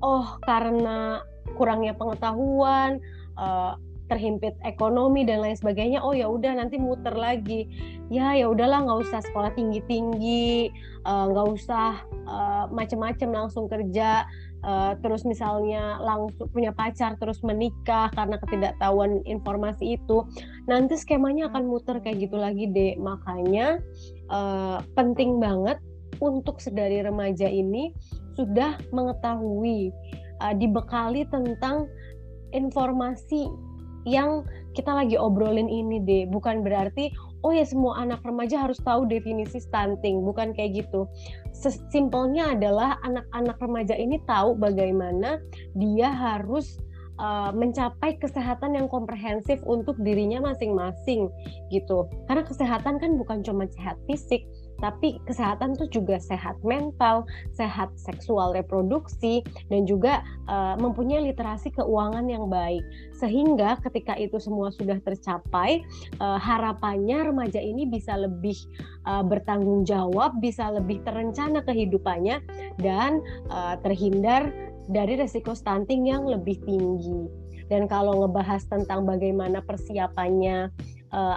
oh 0.00 0.40
karena 0.48 1.20
kurangnya 1.60 1.92
pengetahuan, 1.92 2.96
uh, 3.36 3.76
terhimpit 4.08 4.56
ekonomi 4.64 5.28
dan 5.28 5.44
lain 5.44 5.56
sebagainya, 5.56 6.00
oh 6.00 6.16
ya 6.16 6.28
udah 6.28 6.56
nanti 6.56 6.80
muter 6.80 7.12
lagi. 7.12 7.68
Ya 8.08 8.32
ya 8.32 8.48
udahlah 8.48 8.88
nggak 8.88 9.00
usah 9.08 9.20
sekolah 9.28 9.52
tinggi 9.52 9.84
tinggi, 9.84 10.72
nggak 11.04 11.46
uh, 11.48 11.52
usah 11.52 12.00
uh, 12.24 12.64
macem-macem 12.72 13.28
langsung 13.28 13.68
kerja 13.68 14.24
uh, 14.62 14.98
terus 15.02 15.26
misalnya 15.26 15.98
langsung 16.02 16.48
punya 16.50 16.70
pacar 16.74 17.18
terus 17.18 17.42
menikah 17.42 18.08
karena 18.14 18.38
ketidaktahuan 18.40 19.22
informasi 19.26 19.98
itu 20.00 20.26
nanti 20.66 20.98
skemanya 20.98 21.50
akan 21.50 21.68
muter 21.68 21.98
kayak 22.02 22.30
gitu 22.30 22.38
lagi 22.38 22.70
deh 22.70 22.98
makanya 22.98 23.78
uh, 24.30 24.80
penting 24.94 25.38
banget 25.42 25.78
untuk 26.22 26.62
sedari 26.62 27.02
remaja 27.02 27.50
ini 27.50 27.90
sudah 28.38 28.78
mengetahui 28.94 29.90
uh, 30.40 30.54
dibekali 30.54 31.26
tentang 31.28 31.90
informasi 32.54 33.50
yang 34.02 34.42
kita 34.74 34.90
lagi 34.90 35.14
obrolin 35.14 35.70
ini 35.70 36.02
deh 36.02 36.24
bukan 36.30 36.64
berarti 36.64 37.12
oh 37.42 37.52
ya 37.52 37.66
semua 37.66 37.98
anak 38.02 38.22
remaja 38.22 38.62
harus 38.62 38.78
tahu 38.82 39.06
definisi 39.06 39.58
stunting, 39.58 40.22
bukan 40.22 40.54
kayak 40.54 40.86
gitu. 40.86 41.06
Sesimpelnya 41.54 42.54
adalah 42.54 42.98
anak-anak 43.02 43.58
remaja 43.58 43.94
ini 43.98 44.22
tahu 44.26 44.54
bagaimana 44.58 45.42
dia 45.74 46.10
harus 46.10 46.78
uh, 47.18 47.50
mencapai 47.52 48.16
kesehatan 48.18 48.78
yang 48.78 48.86
komprehensif 48.86 49.60
untuk 49.66 49.98
dirinya 50.00 50.40
masing-masing 50.40 51.28
gitu. 51.68 52.08
Karena 52.30 52.42
kesehatan 52.46 53.02
kan 53.02 53.10
bukan 53.18 53.42
cuma 53.44 53.66
sehat 53.68 53.98
fisik, 54.06 54.46
tapi 54.82 55.22
kesehatan 55.30 55.78
itu 55.78 56.02
juga 56.02 56.18
sehat 56.18 56.58
mental, 56.66 57.22
sehat 57.54 57.94
seksual 57.94 58.50
reproduksi, 58.50 59.46
dan 59.70 59.86
juga 59.86 60.26
uh, 60.50 60.74
mempunyai 60.74 61.30
literasi 61.30 61.70
keuangan 61.70 62.26
yang 62.26 62.50
baik. 62.50 62.82
Sehingga 63.14 63.78
ketika 63.78 64.18
itu 64.18 64.42
semua 64.42 64.74
sudah 64.74 64.98
tercapai, 64.98 65.86
uh, 66.18 66.34
harapannya 66.42 67.30
remaja 67.30 67.62
ini 67.62 67.86
bisa 67.86 68.18
lebih 68.18 68.58
uh, 69.06 69.22
bertanggung 69.22 69.86
jawab, 69.86 70.42
bisa 70.42 70.66
lebih 70.74 70.98
terencana 71.06 71.62
kehidupannya, 71.62 72.42
dan 72.82 73.22
uh, 73.54 73.78
terhindar 73.86 74.50
dari 74.90 75.14
resiko 75.14 75.54
stunting 75.54 76.10
yang 76.10 76.26
lebih 76.26 76.58
tinggi. 76.66 77.30
Dan 77.70 77.86
kalau 77.86 78.26
ngebahas 78.26 78.66
tentang 78.66 79.06
bagaimana 79.06 79.62
persiapannya 79.64 80.74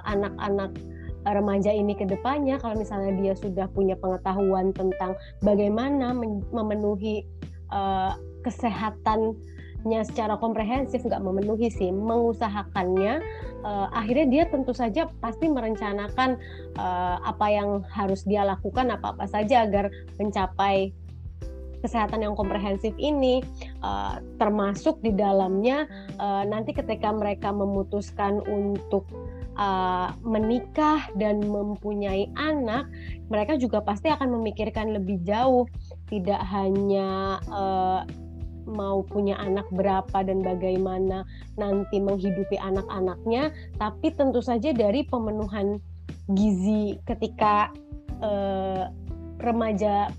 anak-anak 0.03 0.71
uh, 0.73 0.94
remaja 1.25 1.73
ini 1.73 1.97
ke 1.97 2.05
depannya 2.05 2.61
kalau 2.61 2.77
misalnya 2.77 3.17
dia 3.17 3.33
sudah 3.33 3.65
punya 3.73 3.97
pengetahuan 3.97 4.69
tentang 4.77 5.17
bagaimana 5.41 6.13
memenuhi 6.53 7.25
uh, 7.73 8.13
kesehatannya 8.45 10.01
secara 10.05 10.37
komprehensif 10.37 11.01
nggak 11.01 11.21
memenuhi 11.21 11.73
sih 11.73 11.89
mengusahakannya 11.89 13.25
uh, 13.65 13.87
akhirnya 13.89 14.27
dia 14.29 14.43
tentu 14.45 14.71
saja 14.77 15.09
pasti 15.17 15.49
merencanakan 15.49 16.37
uh, 16.77 17.17
apa 17.25 17.47
yang 17.49 17.81
harus 17.89 18.21
dia 18.29 18.45
lakukan 18.45 18.93
apa 18.93 19.17
apa 19.17 19.25
saja 19.25 19.65
agar 19.65 19.89
mencapai 20.21 20.93
kesehatan 21.85 22.25
yang 22.25 22.33
komprehensif 22.33 22.97
ini 22.97 23.45
uh, 23.85 24.17
termasuk 24.41 24.97
di 25.05 25.13
dalamnya 25.13 25.85
uh, 26.17 26.41
nanti 26.41 26.73
ketika 26.73 27.13
mereka 27.13 27.53
memutuskan 27.53 28.41
untuk 28.49 29.05
uh, 29.55 30.13
menikah 30.21 31.07
dan 31.17 31.43
mempunyai 31.43 32.31
anak, 32.35 32.87
mereka 33.27 33.57
juga 33.59 33.81
pasti 33.81 34.11
akan 34.11 34.39
memikirkan 34.39 34.93
lebih 34.95 35.19
jauh, 35.25 35.65
tidak 36.11 36.39
hanya 36.51 37.39
uh, 37.49 38.03
mau 38.65 39.05
punya 39.05 39.37
anak 39.37 39.65
berapa 39.69 40.25
dan 40.25 40.41
bagaimana 40.41 41.23
nanti 41.55 42.01
menghidupi 42.01 42.57
anak-anaknya, 42.57 43.53
tapi 43.77 44.11
tentu 44.13 44.41
saja 44.41 44.73
dari 44.73 45.05
pemenuhan 45.05 45.77
gizi 46.33 46.97
ketika 47.05 47.69
uh, 48.25 48.89
remaja 49.41 50.09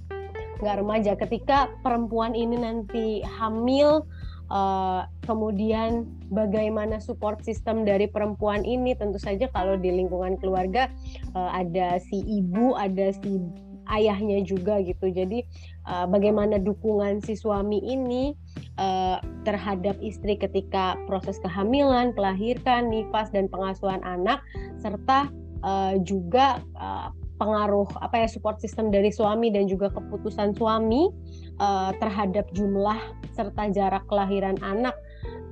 nggak 0.57 0.77
remaja 0.81 1.13
ketika 1.21 1.69
perempuan 1.85 2.33
ini 2.33 2.57
nanti 2.57 3.21
hamil 3.29 4.09
uh, 4.51 5.07
kemudian 5.25 6.07
bagaimana 6.31 6.99
support 7.03 7.43
system 7.43 7.87
dari 7.87 8.07
perempuan 8.11 8.63
ini? 8.63 8.95
Tentu 8.95 9.19
saja 9.19 9.51
kalau 9.51 9.79
di 9.79 9.91
lingkungan 9.91 10.39
keluarga 10.39 10.91
uh, 11.35 11.51
ada 11.55 11.99
si 12.03 12.23
ibu 12.27 12.75
ada 12.79 13.13
si 13.15 13.43
ayahnya 13.91 14.43
juga 14.43 14.83
gitu. 14.83 15.11
Jadi 15.11 15.47
uh, 15.87 16.07
bagaimana 16.11 16.59
dukungan 16.59 17.23
si 17.23 17.39
suami 17.39 17.79
ini 17.83 18.35
uh, 18.79 19.23
terhadap 19.47 19.95
istri 20.03 20.35
ketika 20.35 20.99
proses 21.07 21.39
kehamilan 21.43 22.11
kelahirkan 22.15 22.91
nifas 22.91 23.31
dan 23.31 23.47
pengasuhan 23.47 24.03
anak 24.03 24.43
serta 24.83 25.31
uh, 25.63 25.95
juga 26.03 26.63
uh, 26.79 27.11
pengaruh 27.37 27.89
apa 28.01 28.25
ya 28.25 28.29
support 28.29 28.59
system 28.61 28.89
dari 28.89 29.13
suami 29.13 29.53
dan 29.53 29.69
juga 29.69 29.93
keputusan 29.93 30.57
suami 30.57 31.13
uh, 31.61 31.93
terhadap 32.01 32.49
jumlah 32.57 32.97
serta 33.37 33.69
jarak 33.73 34.05
kelahiran 34.09 34.57
anak 34.65 34.97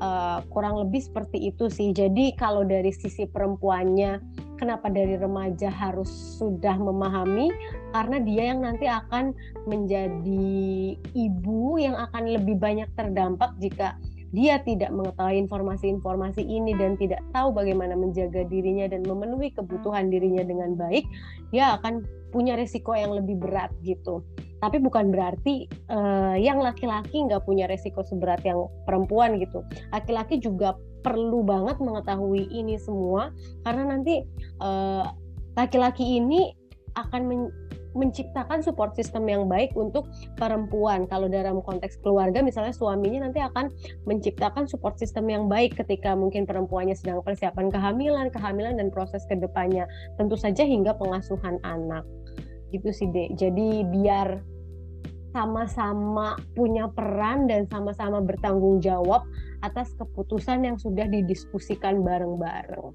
uh, 0.01 0.40
kurang 0.49 0.81
lebih 0.81 1.05
seperti 1.05 1.53
itu 1.53 1.68
sih. 1.68 1.92
Jadi 1.92 2.33
kalau 2.40 2.64
dari 2.64 2.90
sisi 2.90 3.29
perempuannya 3.29 4.20
kenapa 4.57 4.88
dari 4.88 5.18
remaja 5.18 5.68
harus 5.68 6.09
sudah 6.40 6.79
memahami 6.79 7.51
karena 7.92 8.16
dia 8.23 8.42
yang 8.55 8.64
nanti 8.64 8.88
akan 8.88 9.37
menjadi 9.68 10.97
ibu 11.12 11.77
yang 11.79 11.94
akan 11.99 12.33
lebih 12.33 12.57
banyak 12.59 12.88
terdampak 12.97 13.53
jika 13.61 13.99
dia 14.35 14.59
tidak 14.66 14.90
mengetahui 14.90 15.47
informasi-informasi 15.47 16.42
ini 16.42 16.75
dan 16.75 16.99
tidak 16.99 17.23
tahu 17.31 17.55
bagaimana 17.55 17.94
menjaga 17.94 18.42
dirinya 18.51 18.90
dan 18.90 19.07
memenuhi 19.07 19.55
kebutuhan 19.55 20.11
dirinya 20.11 20.42
dengan 20.42 20.75
baik, 20.75 21.07
dia 21.55 21.79
akan 21.79 22.03
punya 22.35 22.59
resiko 22.59 22.99
yang 22.99 23.14
lebih 23.14 23.38
berat 23.38 23.70
gitu. 23.87 24.27
Tapi 24.59 24.83
bukan 24.83 25.14
berarti 25.14 25.70
uh, 25.87 26.35
yang 26.35 26.59
laki-laki 26.59 27.23
nggak 27.23 27.47
punya 27.47 27.70
resiko 27.70 28.03
seberat 28.03 28.42
yang 28.42 28.66
perempuan 28.83 29.38
gitu. 29.38 29.62
Laki-laki 29.94 30.42
juga 30.42 30.75
perlu 31.07 31.47
banget 31.47 31.79
mengetahui 31.79 32.51
ini 32.51 32.75
semua 32.81 33.31
karena 33.62 33.94
nanti 33.94 34.27
uh, 34.59 35.07
laki-laki 35.55 36.18
ini 36.18 36.51
akan 36.99 37.55
menciptakan 37.95 38.61
support 38.61 38.93
system 38.99 39.27
yang 39.31 39.47
baik 39.47 39.73
untuk 39.79 40.11
perempuan. 40.37 41.07
Kalau 41.07 41.31
dalam 41.31 41.63
konteks 41.63 42.03
keluarga, 42.03 42.43
misalnya 42.43 42.75
suaminya 42.75 43.31
nanti 43.31 43.41
akan 43.41 43.71
menciptakan 44.05 44.67
support 44.67 44.99
system 44.99 45.31
yang 45.31 45.47
baik 45.47 45.79
ketika 45.79 46.13
mungkin 46.19 46.45
perempuannya 46.45 46.99
sedang 46.99 47.23
persiapan 47.23 47.71
kehamilan, 47.71 48.29
kehamilan 48.35 48.77
dan 48.77 48.91
proses 48.91 49.23
ke 49.31 49.39
depannya. 49.39 49.87
Tentu 50.19 50.35
saja 50.35 50.67
hingga 50.67 50.99
pengasuhan 50.99 51.63
anak. 51.63 52.03
Gitu 52.75 52.91
sih, 52.91 53.09
Dek. 53.09 53.39
Jadi 53.39 53.87
biar 53.87 54.43
sama-sama 55.35 56.39
punya 56.55 56.87
peran 56.95 57.51
dan 57.51 57.67
sama-sama 57.67 58.23
bertanggung 58.23 58.79
jawab 58.79 59.27
atas 59.67 59.91
keputusan 59.99 60.63
yang 60.63 60.79
sudah 60.79 61.11
didiskusikan 61.11 62.07
bareng-bareng 62.07 62.95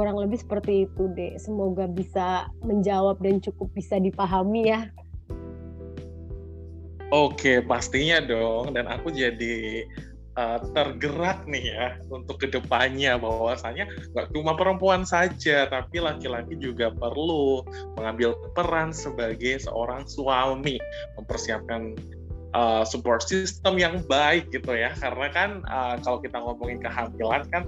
kurang 0.00 0.16
lebih 0.16 0.40
seperti 0.40 0.88
itu 0.88 1.12
deh 1.12 1.36
semoga 1.36 1.84
bisa 1.84 2.48
menjawab 2.64 3.20
dan 3.20 3.36
cukup 3.44 3.68
bisa 3.76 4.00
dipahami 4.00 4.72
ya 4.72 4.88
Oke, 7.10 7.58
pastinya 7.66 8.22
dong. 8.22 8.70
Dan 8.70 8.86
aku 8.86 9.10
jadi 9.10 9.82
uh, 10.38 10.62
tergerak 10.70 11.42
nih 11.50 11.74
ya 11.74 11.86
untuk 12.06 12.38
ke 12.38 12.46
depannya 12.46 13.18
bahwasanya 13.18 13.90
nggak 14.14 14.30
cuma 14.30 14.54
perempuan 14.54 15.02
saja, 15.02 15.66
tapi 15.66 15.98
laki-laki 15.98 16.54
juga 16.54 16.94
perlu 16.94 17.66
mengambil 17.98 18.38
peran 18.54 18.94
sebagai 18.94 19.58
seorang 19.58 20.06
suami, 20.06 20.78
mempersiapkan 21.18 21.98
uh, 22.54 22.86
support 22.86 23.26
system 23.26 23.74
yang 23.74 24.06
baik 24.06 24.46
gitu 24.54 24.70
ya. 24.70 24.94
Karena 25.02 25.26
kan 25.34 25.50
uh, 25.66 25.98
kalau 26.06 26.22
kita 26.22 26.38
ngomongin 26.38 26.78
kehamilan 26.78 27.42
kan 27.50 27.66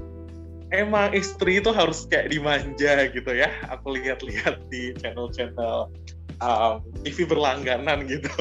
emang 0.73 1.13
istri 1.13 1.61
itu 1.61 1.71
harus 1.71 2.09
kayak 2.09 2.33
dimanja 2.33 3.13
gitu 3.13 3.31
ya. 3.31 3.53
Aku 3.69 3.93
lihat-lihat 3.95 4.67
di 4.73 4.97
channel-channel 4.99 5.93
um, 6.41 6.75
TV 7.05 7.29
berlangganan 7.29 8.09
gitu. 8.09 8.33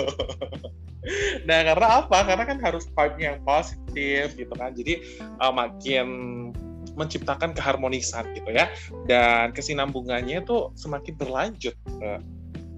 nah 1.47 1.59
karena 1.67 1.87
apa? 2.01 2.17
Karena 2.25 2.43
kan 2.47 2.57
harus 2.63 2.87
vibe 2.89 3.17
yang 3.19 3.37
positif 3.43 4.33
gitu 4.39 4.53
kan. 4.55 4.71
Jadi 4.73 5.03
uh, 5.43 5.51
makin 5.51 6.07
menciptakan 6.95 7.51
keharmonisan 7.51 8.31
gitu 8.33 8.49
ya. 8.49 8.71
Dan 9.05 9.51
kesinambungannya 9.51 10.41
itu 10.41 10.71
semakin 10.79 11.13
berlanjut. 11.19 11.75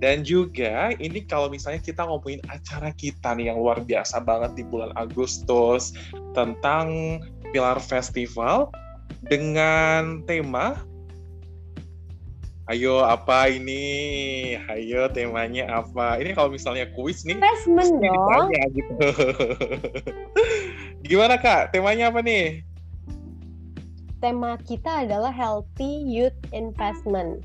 Dan 0.03 0.27
juga 0.27 0.91
ini 0.99 1.23
kalau 1.23 1.47
misalnya 1.47 1.79
kita 1.79 2.03
ngomongin 2.03 2.43
acara 2.51 2.91
kita 2.91 3.31
nih 3.39 3.53
yang 3.53 3.57
luar 3.63 3.79
biasa 3.79 4.19
banget 4.19 4.51
di 4.59 4.63
bulan 4.67 4.91
Agustus 4.99 5.95
tentang 6.35 7.19
Pilar 7.55 7.79
Festival, 7.79 8.67
dengan 9.27 10.23
tema 10.27 10.79
Ayo 12.71 13.03
apa 13.03 13.51
ini? 13.51 14.55
Ayo 14.71 15.11
temanya 15.11 15.83
apa? 15.83 16.15
Ini 16.15 16.31
kalau 16.31 16.47
misalnya 16.47 16.87
kuis 16.95 17.27
nih. 17.27 17.35
Investment 17.35 17.99
dong. 17.99 18.47
gitu. 18.71 18.95
Gimana 21.11 21.35
kak? 21.35 21.75
Temanya 21.75 22.07
apa 22.07 22.23
nih? 22.23 22.63
Tema 24.23 24.55
kita 24.63 25.03
adalah 25.03 25.35
healthy 25.35 26.07
youth 26.07 26.39
investment 26.55 27.43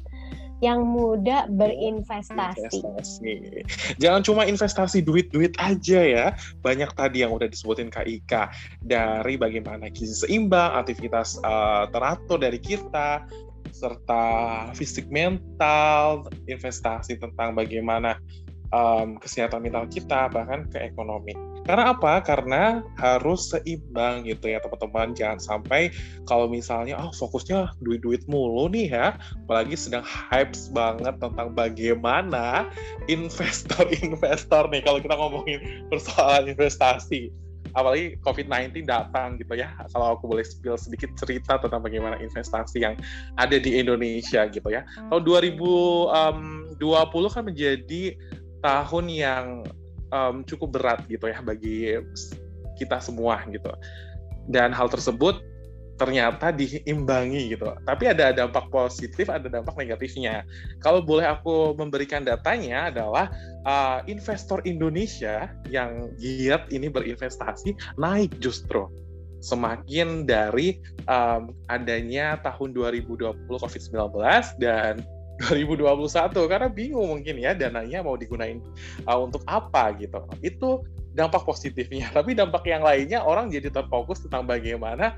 yang 0.59 0.83
muda 0.83 1.47
berinvestasi. 1.51 2.83
Investasi. 2.83 3.63
Jangan 4.03 4.23
cuma 4.27 4.43
investasi 4.45 5.03
duit-duit 5.07 5.55
aja 5.63 6.01
ya. 6.03 6.27
Banyak 6.63 6.95
tadi 6.99 7.23
yang 7.23 7.31
udah 7.35 7.47
disebutin 7.47 7.91
Kak 7.91 8.55
dari 8.83 9.35
bagaimana 9.39 9.87
gizi 9.91 10.27
seimbang, 10.27 10.75
aktivitas 10.79 11.39
uh, 11.47 11.87
teratur 11.95 12.43
dari 12.43 12.59
kita, 12.59 13.23
serta 13.71 14.25
fisik 14.75 15.07
mental, 15.09 16.27
investasi 16.51 17.21
tentang 17.21 17.55
bagaimana 17.55 18.19
um, 18.75 19.17
kesehatan 19.23 19.63
mental 19.63 19.87
kita, 19.87 20.27
bahkan 20.33 20.67
ke 20.67 20.83
ekonomi. 20.83 21.48
Karena 21.69 21.93
apa? 21.93 22.25
Karena 22.25 22.81
harus 22.97 23.53
seimbang 23.53 24.25
gitu 24.25 24.49
ya 24.49 24.57
teman-teman. 24.65 25.13
Jangan 25.13 25.37
sampai 25.37 25.93
kalau 26.25 26.49
misalnya 26.49 26.97
oh 26.97 27.13
fokusnya 27.13 27.77
duit-duit 27.85 28.25
mulu 28.25 28.73
nih 28.73 28.89
ya, 28.89 29.21
apalagi 29.45 29.77
sedang 29.77 30.01
hype 30.01 30.57
banget 30.73 31.21
tentang 31.21 31.53
bagaimana 31.53 32.73
investor-investor 33.13 34.65
nih 34.73 34.81
kalau 34.81 34.97
kita 35.05 35.13
ngomongin 35.13 35.61
persoalan 35.93 36.49
investasi 36.49 37.29
apalagi 37.77 38.17
COVID-19 38.25 38.89
datang 38.89 39.37
gitu 39.37 39.53
ya. 39.53 39.69
Kalau 39.93 40.17
aku 40.17 40.25
boleh 40.31 40.45
spill 40.47 40.81
sedikit 40.81 41.13
cerita 41.21 41.61
tentang 41.61 41.85
bagaimana 41.85 42.17
investasi 42.17 42.81
yang 42.81 42.97
ada 43.37 43.61
di 43.61 43.77
Indonesia 43.77 44.49
gitu 44.49 44.73
ya. 44.73 44.89
Tahun 45.13 45.21
2020 45.21 46.81
kan 47.29 47.43
menjadi 47.45 48.17
tahun 48.65 49.07
yang 49.13 49.45
um, 50.13 50.45
cukup 50.45 50.79
berat 50.79 51.01
gitu 51.07 51.29
ya 51.29 51.41
bagi 51.41 51.99
kita 52.79 53.03
semua 53.03 53.43
gitu. 53.51 53.73
Dan 54.49 54.73
hal 54.73 54.89
tersebut 54.89 55.45
ternyata 55.99 56.55
diimbangi 56.55 57.59
gitu. 57.59 57.75
Tapi 57.83 58.15
ada 58.15 58.31
dampak 58.31 58.71
positif, 58.71 59.27
ada 59.27 59.51
dampak 59.51 59.75
negatifnya. 59.75 60.47
Kalau 60.79 61.03
boleh 61.03 61.27
aku 61.27 61.75
memberikan 61.75 62.23
datanya 62.23 62.89
adalah 62.89 63.27
uh, 63.67 64.01
investor 64.07 64.63
Indonesia 64.63 65.51
yang 65.67 66.15
giat 66.17 66.71
ini 66.71 66.87
berinvestasi 66.87 67.99
naik 67.99 68.39
justru 68.39 68.87
semakin 69.39 70.27
dari 70.27 70.83
um, 71.07 71.55
adanya 71.71 72.39
tahun 72.43 72.75
2020 72.75 73.47
COVID-19 73.47 73.95
dan 74.59 75.03
2021 75.39 76.35
karena 76.51 76.69
bingung 76.69 77.15
mungkin 77.15 77.39
ya 77.39 77.55
dananya 77.55 78.03
mau 78.03 78.19
digunain 78.19 78.59
uh, 79.07 79.19
untuk 79.23 79.47
apa 79.47 79.95
gitu. 79.97 80.19
Itu 80.43 80.83
dampak 81.15 81.47
positifnya. 81.47 82.11
Tapi 82.17 82.35
dampak 82.35 82.67
yang 82.67 82.83
lainnya 82.83 83.23
orang 83.23 83.51
jadi 83.51 83.71
terfokus 83.71 84.23
tentang 84.27 84.47
bagaimana 84.47 85.15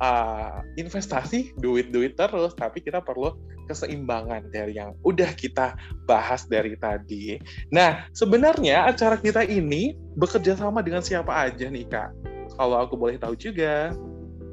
uh, 0.00 0.60
investasi 0.76 1.54
duit-duit 1.60 2.16
terus, 2.18 2.56
tapi 2.56 2.82
kita 2.82 3.04
perlu 3.04 3.36
keseimbangan 3.64 4.52
dari 4.52 4.76
yang 4.76 4.92
udah 5.04 5.30
kita 5.36 5.76
bahas 6.04 6.44
dari 6.48 6.76
tadi. 6.76 7.40
Nah, 7.72 8.08
sebenarnya 8.12 8.88
acara 8.88 9.16
kita 9.16 9.44
ini 9.46 9.96
bekerja 10.16 10.56
sama 10.58 10.84
dengan 10.84 11.00
siapa 11.00 11.32
aja 11.32 11.68
nih 11.68 11.86
kak? 11.88 12.10
Kalau 12.54 12.76
aku 12.78 12.94
boleh 12.94 13.16
tahu 13.16 13.34
juga. 13.34 13.94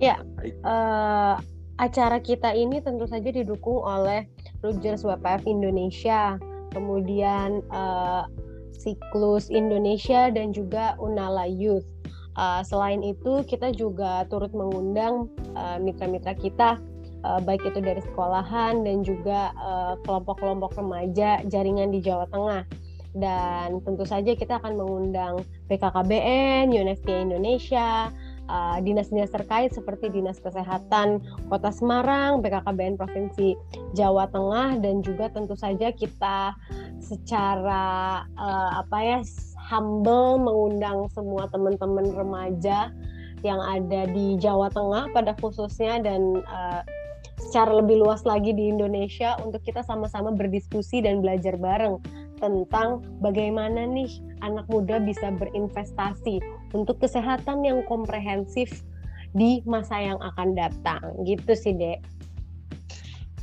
Ya, 0.02 0.18
uh, 0.66 1.38
acara 1.78 2.18
kita 2.22 2.54
ini 2.58 2.82
tentu 2.82 3.06
saja 3.06 3.30
didukung 3.30 3.82
oleh 3.82 4.26
Rogers 4.62 5.02
WPF 5.06 5.44
Indonesia, 5.50 6.38
kemudian 6.74 7.66
uh, 7.74 8.30
Siklus 8.72 9.50
Indonesia 9.54 10.34
dan 10.34 10.54
juga 10.54 10.98
Unala 10.98 11.46
Youth. 11.46 11.86
Uh, 12.40 12.64
selain 12.64 13.04
itu 13.04 13.44
kita 13.44 13.76
juga 13.76 14.24
turut 14.32 14.56
mengundang 14.56 15.28
mitra-mitra 15.84 16.32
uh, 16.32 16.40
kita 16.40 16.70
uh, 17.28 17.44
baik 17.44 17.60
itu 17.68 17.84
dari 17.84 18.00
sekolahan 18.00 18.88
dan 18.88 19.04
juga 19.04 19.52
kelompok-kelompok 20.08 20.72
uh, 20.72 20.78
remaja 20.80 21.44
jaringan 21.52 21.92
di 21.92 22.00
Jawa 22.00 22.26
Tengah 22.32 22.64
dan 23.12 23.84
tentu 23.84 24.08
saja 24.08 24.32
kita 24.32 24.64
akan 24.64 24.80
mengundang 24.80 25.44
BKKBN, 25.68 26.72
UNFPA 26.72 27.28
Indonesia, 27.28 28.08
dinas-dinas 28.84 29.32
uh, 29.32 29.36
terkait 29.40 29.72
seperti 29.72 30.12
Dinas 30.12 30.42
Kesehatan 30.42 31.24
Kota 31.48 31.72
Semarang, 31.72 32.44
BKKBN 32.44 33.00
Provinsi 33.00 33.56
Jawa 33.96 34.28
Tengah 34.28 34.82
dan 34.84 35.00
juga 35.06 35.32
tentu 35.32 35.56
saja 35.56 35.94
kita 35.94 36.56
secara 37.00 38.24
uh, 38.36 38.72
apa 38.84 38.98
ya 39.00 39.20
humble 39.72 40.42
mengundang 40.42 41.08
semua 41.16 41.48
teman-teman 41.48 42.12
remaja 42.12 42.92
yang 43.42 43.62
ada 43.64 44.06
di 44.12 44.38
Jawa 44.38 44.70
Tengah 44.70 45.10
pada 45.16 45.34
khususnya 45.40 46.04
dan 46.04 46.44
uh, 46.46 46.82
secara 47.42 47.82
lebih 47.82 48.04
luas 48.04 48.22
lagi 48.24 48.54
di 48.54 48.70
Indonesia 48.70 49.36
untuk 49.42 49.66
kita 49.66 49.82
sama-sama 49.82 50.30
berdiskusi 50.30 51.02
dan 51.02 51.26
belajar 51.26 51.58
bareng 51.58 51.98
tentang 52.38 53.06
bagaimana 53.22 53.86
nih 53.86 54.10
anak 54.42 54.66
muda 54.70 55.02
bisa 55.02 55.30
berinvestasi 55.34 56.42
untuk 56.72 57.00
kesehatan 57.00 57.64
yang 57.64 57.84
komprehensif 57.88 58.84
di 59.32 59.64
masa 59.64 60.00
yang 60.00 60.20
akan 60.20 60.56
datang 60.56 61.04
gitu 61.24 61.56
sih 61.56 61.76
dek. 61.76 62.00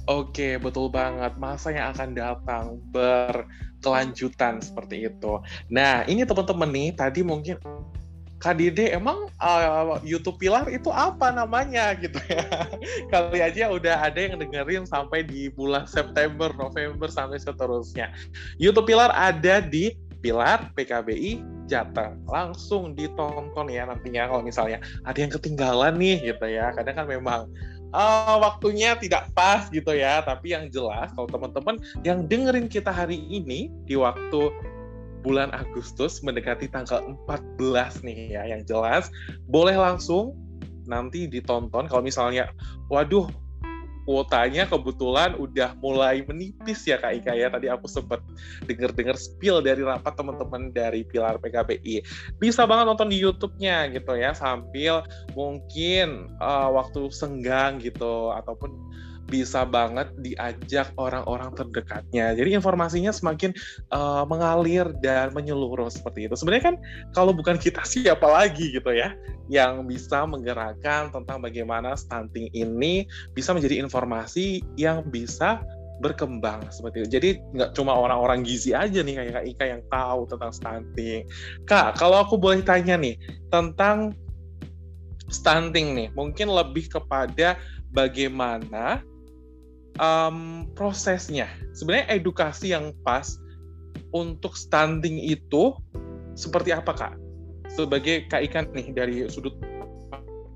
Oke, 0.08 0.56
betul 0.56 0.88
banget. 0.88 1.36
Masa 1.36 1.68
yang 1.68 1.92
akan 1.92 2.16
datang 2.16 2.64
berkelanjutan 2.88 4.64
seperti 4.64 5.04
itu. 5.04 5.36
Nah, 5.68 6.00
ini 6.08 6.24
teman-teman 6.24 6.68
nih, 6.72 6.88
tadi 6.96 7.20
mungkin 7.20 7.60
Kak 8.38 8.54
Dede, 8.54 8.94
emang 8.94 9.26
uh, 9.42 9.98
YouTube 10.06 10.38
Pilar 10.38 10.70
itu 10.70 10.88
apa 10.94 11.34
namanya 11.34 11.92
gitu 12.02 12.16
ya? 12.30 12.46
Kali 13.12 13.42
aja 13.42 13.68
udah 13.68 14.08
ada 14.08 14.16
yang 14.16 14.38
dengerin 14.38 14.86
sampai 14.86 15.26
di 15.26 15.50
bulan 15.52 15.84
September, 15.84 16.54
November, 16.54 17.10
sampai 17.10 17.42
seterusnya. 17.42 18.08
YouTube 18.56 18.88
Pilar 18.88 19.10
ada 19.10 19.58
di 19.60 19.92
Pilar 20.18 20.72
PKBI 20.74 21.42
Jateng. 21.68 22.24
Langsung 22.26 22.96
ditonton 22.96 23.68
ya 23.68 23.86
nantinya 23.86 24.28
kalau 24.30 24.42
misalnya 24.42 24.82
ada 25.04 25.18
yang 25.18 25.32
ketinggalan 25.32 25.94
nih 26.00 26.34
gitu 26.34 26.46
ya. 26.48 26.72
Kadang 26.74 27.04
kan 27.04 27.06
memang 27.06 27.40
uh, 27.92 28.36
waktunya 28.40 28.96
tidak 28.98 29.30
pas 29.36 29.68
gitu 29.70 29.94
ya. 29.94 30.24
Tapi 30.24 30.56
yang 30.56 30.66
jelas 30.72 31.12
kalau 31.14 31.28
teman-teman 31.30 31.76
yang 32.02 32.24
dengerin 32.26 32.66
kita 32.66 32.90
hari 32.90 33.22
ini 33.30 33.70
di 33.86 33.94
waktu 33.94 34.50
bulan 35.22 35.50
Agustus 35.50 36.22
mendekati 36.22 36.70
tanggal 36.70 37.02
14 37.26 38.06
nih 38.06 38.38
ya 38.38 38.42
yang 38.54 38.62
jelas 38.62 39.10
boleh 39.50 39.74
langsung 39.74 40.34
nanti 40.88 41.28
ditonton 41.28 41.84
kalau 41.90 42.00
misalnya 42.00 42.48
waduh 42.88 43.28
kuotanya 44.08 44.64
kebetulan 44.64 45.36
udah 45.36 45.76
mulai 45.84 46.24
menipis 46.24 46.88
ya 46.88 46.96
Kak 46.96 47.20
Ika 47.20 47.36
ya. 47.36 47.52
Tadi 47.52 47.68
aku 47.68 47.84
sempat 47.84 48.24
denger-denger 48.64 49.20
spill 49.20 49.60
dari 49.60 49.84
rapat 49.84 50.16
teman-teman 50.16 50.72
dari 50.72 51.04
Pilar 51.04 51.36
PKPI. 51.36 52.00
Bisa 52.40 52.64
banget 52.64 52.88
nonton 52.88 53.12
di 53.12 53.20
YouTube-nya 53.20 53.92
gitu 53.92 54.16
ya 54.16 54.32
sambil 54.32 55.04
mungkin 55.36 56.32
uh, 56.40 56.72
waktu 56.72 57.12
senggang 57.12 57.76
gitu 57.84 58.32
ataupun 58.32 58.87
bisa 59.28 59.68
banget 59.68 60.08
diajak 60.24 60.90
orang-orang 60.96 61.52
terdekatnya. 61.52 62.32
Jadi 62.32 62.56
informasinya 62.56 63.12
semakin 63.12 63.52
uh, 63.92 64.24
mengalir 64.24 64.88
dan 65.04 65.30
menyeluruh 65.36 65.92
seperti 65.92 66.26
itu. 66.26 66.34
Sebenarnya 66.34 66.74
kan 66.74 66.76
kalau 67.12 67.36
bukan 67.36 67.60
kita 67.60 67.84
siapa 67.92 68.24
lagi 68.24 68.72
gitu 68.72 68.90
ya 68.90 69.12
yang 69.52 69.84
bisa 69.84 70.24
menggerakkan 70.24 71.12
tentang 71.12 71.40
bagaimana 71.40 71.96
stunting 71.96 72.52
ini 72.56 73.04
bisa 73.36 73.52
menjadi 73.52 73.80
informasi 73.80 74.64
yang 74.76 75.04
bisa 75.08 75.60
berkembang 75.98 76.62
seperti 76.70 77.04
itu. 77.04 77.08
Jadi 77.18 77.30
nggak 77.58 77.70
cuma 77.74 77.92
orang-orang 77.94 78.46
gizi 78.46 78.72
aja 78.72 79.02
nih 79.02 79.18
kayak 79.18 79.32
Kak 79.34 79.46
Ika 79.50 79.64
yang 79.66 79.82
tahu 79.90 80.20
tentang 80.30 80.52
stunting. 80.54 81.20
Kak, 81.66 81.98
kalau 81.98 82.22
aku 82.22 82.38
boleh 82.38 82.62
tanya 82.62 82.94
nih 82.94 83.18
tentang 83.50 84.14
stunting 85.28 85.98
nih, 85.98 86.08
mungkin 86.14 86.48
lebih 86.48 86.88
kepada 86.88 87.58
bagaimana 87.90 89.02
um, 89.98 90.66
prosesnya. 90.74 91.46
Sebenarnya 91.74 92.18
edukasi 92.18 92.72
yang 92.74 92.94
pas 93.04 93.38
untuk 94.14 94.56
stunting 94.56 95.20
itu 95.20 95.74
seperti 96.38 96.72
apa 96.72 96.92
kak? 96.94 97.14
Sebagai 97.68 98.26
kak 98.26 98.42
Ikan 98.48 98.72
nih 98.72 98.90
dari 98.94 99.16
sudut 99.28 99.54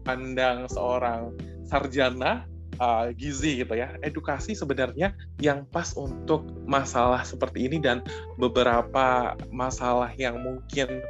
pandang 0.03 0.67
seorang 0.67 1.31
sarjana 1.69 2.49
uh, 2.83 3.15
gizi 3.15 3.63
gitu 3.63 3.79
ya, 3.79 3.95
edukasi 4.03 4.57
sebenarnya 4.57 5.15
yang 5.39 5.63
pas 5.71 5.95
untuk 5.95 6.47
masalah 6.67 7.23
seperti 7.23 7.71
ini 7.71 7.79
dan 7.79 8.03
beberapa 8.41 9.39
masalah 9.55 10.11
yang 10.19 10.43
mungkin 10.43 11.03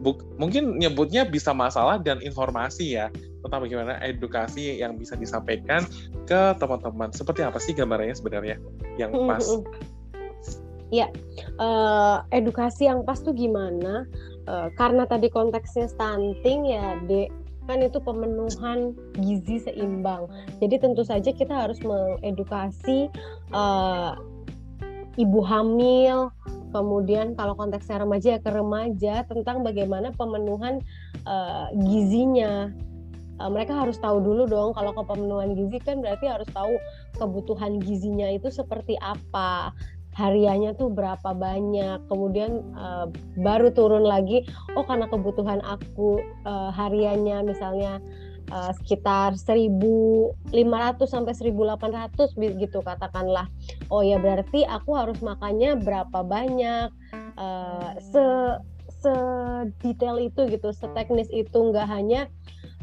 buk, 0.00 0.24
mungkin 0.40 0.78
nyebutnya 0.78 1.26
bisa 1.28 1.54
masalah 1.54 2.00
dan 2.02 2.18
informasi 2.24 2.98
ya 2.98 3.06
tentang 3.44 3.60
bagaimana 3.68 4.00
edukasi 4.00 4.80
yang 4.80 4.96
bisa 4.96 5.14
disampaikan 5.14 5.84
ke 6.24 6.56
teman-teman. 6.56 7.12
Seperti 7.12 7.44
apa 7.44 7.60
sih 7.60 7.76
gambarannya 7.76 8.16
sebenarnya 8.16 8.56
yang 8.96 9.12
pas? 9.28 9.44
Ya, 10.92 11.10
uh, 11.58 12.22
edukasi 12.32 12.88
yang 12.88 13.04
pas 13.04 13.20
tuh 13.20 13.36
gimana? 13.36 14.08
Uh, 14.44 14.68
karena 14.76 15.08
tadi 15.08 15.32
konteksnya 15.32 15.88
stunting 15.88 16.68
ya, 16.68 17.00
dek 17.08 17.32
kan 17.64 17.80
itu 17.80 17.96
pemenuhan 17.96 18.92
gizi 19.16 19.56
seimbang. 19.64 20.28
Jadi 20.60 20.84
tentu 20.84 21.00
saja 21.00 21.32
kita 21.32 21.64
harus 21.64 21.80
mengedukasi 21.80 23.08
uh, 23.56 24.20
ibu 25.16 25.40
hamil, 25.40 26.28
kemudian 26.74 27.38
kalau 27.38 27.54
konteksnya 27.54 28.02
remaja 28.02 28.28
ya 28.34 28.40
ke 28.42 28.50
remaja 28.50 29.22
tentang 29.30 29.62
bagaimana 29.62 30.10
pemenuhan 30.18 30.82
uh, 31.22 31.70
gizinya. 31.86 32.74
Uh, 33.38 33.50
mereka 33.50 33.74
harus 33.74 33.98
tahu 33.98 34.22
dulu 34.22 34.46
dong 34.46 34.74
kalau 34.74 34.94
pemenuhan 34.94 35.54
gizi 35.54 35.78
kan 35.82 36.02
berarti 36.02 36.26
harus 36.30 36.46
tahu 36.54 36.74
kebutuhan 37.18 37.82
gizinya 37.82 38.30
itu 38.30 38.46
seperti 38.50 38.94
apa 39.02 39.74
hariannya 40.18 40.74
tuh 40.74 40.90
berapa 40.90 41.30
banyak. 41.34 42.02
Kemudian 42.10 42.62
uh, 42.74 43.06
baru 43.38 43.70
turun 43.70 44.02
lagi 44.02 44.46
oh 44.74 44.82
karena 44.82 45.06
kebutuhan 45.06 45.62
aku 45.62 46.18
uh, 46.46 46.70
hariannya 46.74 47.46
misalnya 47.46 48.02
uh, 48.50 48.72
sekitar 48.82 49.36
1.500 49.38 50.34
sampai 51.06 51.32
1.800 51.32 52.34
gitu 52.36 52.78
katakanlah. 52.84 53.48
Oh 53.88 54.04
ya 54.04 54.20
berarti 54.20 54.66
aku 54.66 54.96
harus 54.96 55.20
makannya 55.22 55.78
berapa 55.80 56.20
banyak 56.24 56.88
uh, 57.38 57.90
se 58.00 58.24
sedetail 59.04 60.16
itu 60.16 60.48
gitu, 60.48 60.72
seteknis 60.72 61.28
itu 61.28 61.52
nggak 61.52 61.84
hanya 61.84 62.32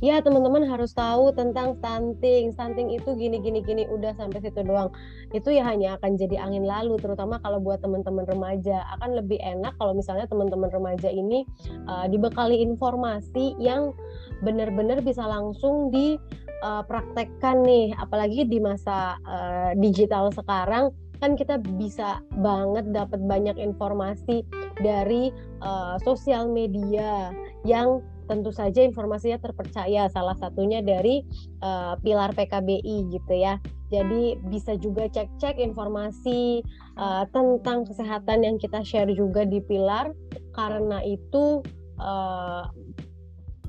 ya 0.02 0.18
teman-teman 0.20 0.66
harus 0.66 0.92
tahu 0.92 1.32
tentang 1.32 1.78
stunting. 1.78 2.52
Stunting 2.52 2.90
itu 2.92 3.14
gini 3.16 3.38
gini 3.40 3.62
gini 3.62 3.86
udah 3.88 4.18
sampai 4.18 4.42
situ 4.42 4.66
doang. 4.66 4.90
Itu 5.32 5.54
ya 5.54 5.64
hanya 5.64 5.96
akan 6.02 6.18
jadi 6.18 6.42
angin 6.42 6.66
lalu 6.66 6.98
terutama 6.98 7.38
kalau 7.40 7.62
buat 7.62 7.80
teman-teman 7.86 8.26
remaja. 8.28 8.84
Akan 8.98 9.14
lebih 9.16 9.38
enak 9.40 9.78
kalau 9.78 9.94
misalnya 9.94 10.26
teman-teman 10.28 10.74
remaja 10.74 11.08
ini 11.08 11.46
uh, 11.86 12.10
dibekali 12.10 12.60
informasi 12.66 13.56
yang 13.62 13.94
benar-benar 14.42 15.06
bisa 15.06 15.22
langsung 15.24 15.94
dipraktekkan 15.94 17.62
uh, 17.62 17.66
nih. 17.70 17.88
Apalagi 17.96 18.50
di 18.50 18.58
masa 18.58 19.22
uh, 19.24 19.72
digital 19.78 20.34
sekarang 20.34 20.90
kan 21.22 21.38
kita 21.38 21.62
bisa 21.78 22.18
banget 22.42 22.90
dapat 22.90 23.22
banyak 23.22 23.54
informasi 23.62 24.42
dari 24.82 25.30
uh, 25.62 26.02
sosial 26.02 26.50
media 26.50 27.30
yang 27.62 28.02
tentu 28.32 28.56
saja 28.56 28.80
informasinya 28.80 29.44
terpercaya 29.44 30.08
salah 30.08 30.40
satunya 30.40 30.80
dari 30.80 31.28
uh, 31.60 32.00
pilar 32.00 32.32
PKBI 32.32 33.12
gitu 33.12 33.34
ya 33.36 33.60
jadi 33.92 34.40
bisa 34.48 34.80
juga 34.80 35.12
cek-cek 35.12 35.60
informasi 35.60 36.64
uh, 36.96 37.28
tentang 37.36 37.84
kesehatan 37.84 38.48
yang 38.48 38.56
kita 38.56 38.80
share 38.88 39.12
juga 39.12 39.44
di 39.44 39.60
pilar 39.60 40.16
karena 40.56 41.04
itu 41.04 41.60
uh, 42.00 42.72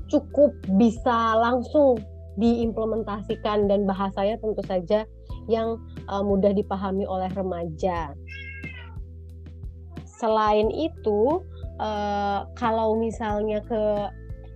cukup 0.07 0.55
bisa 0.79 1.35
langsung 1.35 1.99
diimplementasikan 2.39 3.67
dan 3.67 3.83
bahasanya 3.83 4.39
tentu 4.39 4.63
saja 4.65 5.03
yang 5.51 5.75
uh, 6.07 6.23
mudah 6.23 6.55
dipahami 6.55 7.03
oleh 7.03 7.29
remaja. 7.35 8.15
Selain 10.07 10.71
itu, 10.71 11.43
uh, 11.83 12.47
kalau 12.55 12.95
misalnya 12.95 13.59
ke 13.67 13.83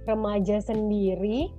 remaja 0.07 0.63
sendiri 0.63 1.51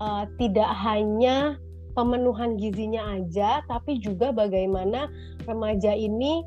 uh, 0.00 0.24
tidak 0.38 0.70
hanya 0.80 1.58
pemenuhan 1.96 2.60
gizinya 2.60 3.16
aja, 3.16 3.64
tapi 3.66 3.96
juga 3.98 4.30
bagaimana 4.30 5.08
remaja 5.48 5.96
ini 5.96 6.44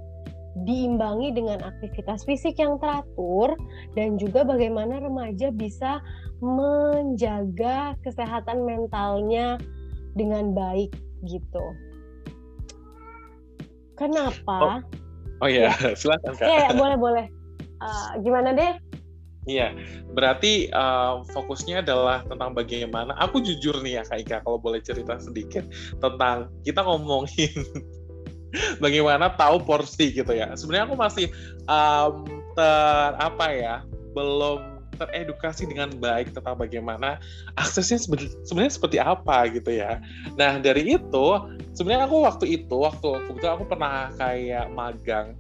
diimbangi 0.66 1.34
dengan 1.34 1.62
aktivitas 1.62 2.26
fisik 2.26 2.57
yang 2.62 2.78
teratur 2.78 3.57
dan 3.97 4.18
juga 4.22 4.45
bagaimana 4.45 5.01
remaja 5.01 5.49
bisa 5.53 6.01
menjaga 6.39 7.97
kesehatan 8.05 8.66
mentalnya 8.66 9.57
dengan 10.14 10.53
baik 10.53 10.93
gitu. 11.26 11.66
Kenapa? 13.99 14.80
Oh, 15.43 15.45
oh 15.45 15.49
iya, 15.49 15.76
ya. 15.76 15.91
silakan 15.99 16.34
kak. 16.38 16.47
Iya, 16.47 16.60
ya, 16.70 16.72
boleh 16.78 16.97
boleh. 16.97 17.26
Uh, 17.80 18.10
gimana 18.24 18.55
deh? 18.55 18.74
Iya, 19.48 19.72
berarti 20.12 20.68
uh, 20.70 21.24
fokusnya 21.32 21.80
adalah 21.80 22.28
tentang 22.28 22.52
bagaimana. 22.52 23.16
Aku 23.24 23.40
jujur 23.40 23.80
nih 23.80 24.02
ya 24.02 24.04
Kak 24.04 24.20
Ika, 24.28 24.38
kalau 24.44 24.60
boleh 24.60 24.84
cerita 24.84 25.16
sedikit 25.16 25.64
tentang 26.04 26.52
kita 26.68 26.84
ngomongin 26.84 27.56
bagaimana 28.84 29.32
tahu 29.40 29.64
porsi 29.64 30.12
gitu 30.12 30.36
ya. 30.36 30.52
Sebenarnya 30.60 30.92
aku 30.92 30.98
masih 31.00 31.32
um, 31.72 32.28
ter 32.52 33.12
apa 33.16 33.46
ya, 33.56 33.76
belum 34.12 34.80
teredukasi 35.00 35.64
dengan 35.72 35.96
baik 35.96 36.36
tentang 36.36 36.60
bagaimana 36.60 37.24
aksesnya 37.56 38.04
sebenarnya 38.44 38.74
seperti 38.76 39.00
apa 39.00 39.48
gitu 39.48 39.72
ya. 39.72 40.04
Nah 40.36 40.60
dari 40.60 41.00
itu 41.00 41.28
sebenarnya 41.72 42.12
aku 42.12 42.28
waktu 42.28 42.46
itu 42.60 42.76
waktu 42.76 43.24
kebetulan 43.32 43.54
aku 43.56 43.66
pernah 43.72 44.12
kayak 44.20 44.68
magang 44.76 45.40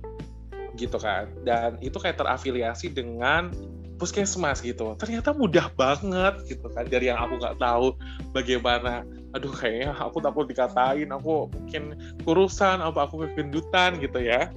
gitu 0.79 0.95
kan 0.95 1.27
dan 1.43 1.75
itu 1.83 1.99
kayak 1.99 2.15
terafiliasi 2.15 2.95
dengan 2.95 3.51
puskesmas 3.99 4.63
gitu. 4.63 4.95
Ternyata 4.95 5.35
mudah 5.35 5.67
banget 5.75 6.39
gitu 6.47 6.65
kan 6.71 6.87
dari 6.87 7.11
yang 7.11 7.19
aku 7.19 7.37
nggak 7.37 7.59
tahu 7.59 7.93
bagaimana. 8.31 9.03
Aduh 9.35 9.51
kayaknya 9.51 9.93
aku 9.99 10.23
takut 10.23 10.47
dikatain 10.47 11.11
aku 11.11 11.51
mungkin 11.51 11.93
kurusan 12.23 12.79
apa 12.79 13.05
aku 13.05 13.27
kegendutan 13.29 13.99
gitu 13.99 14.23
ya. 14.23 14.49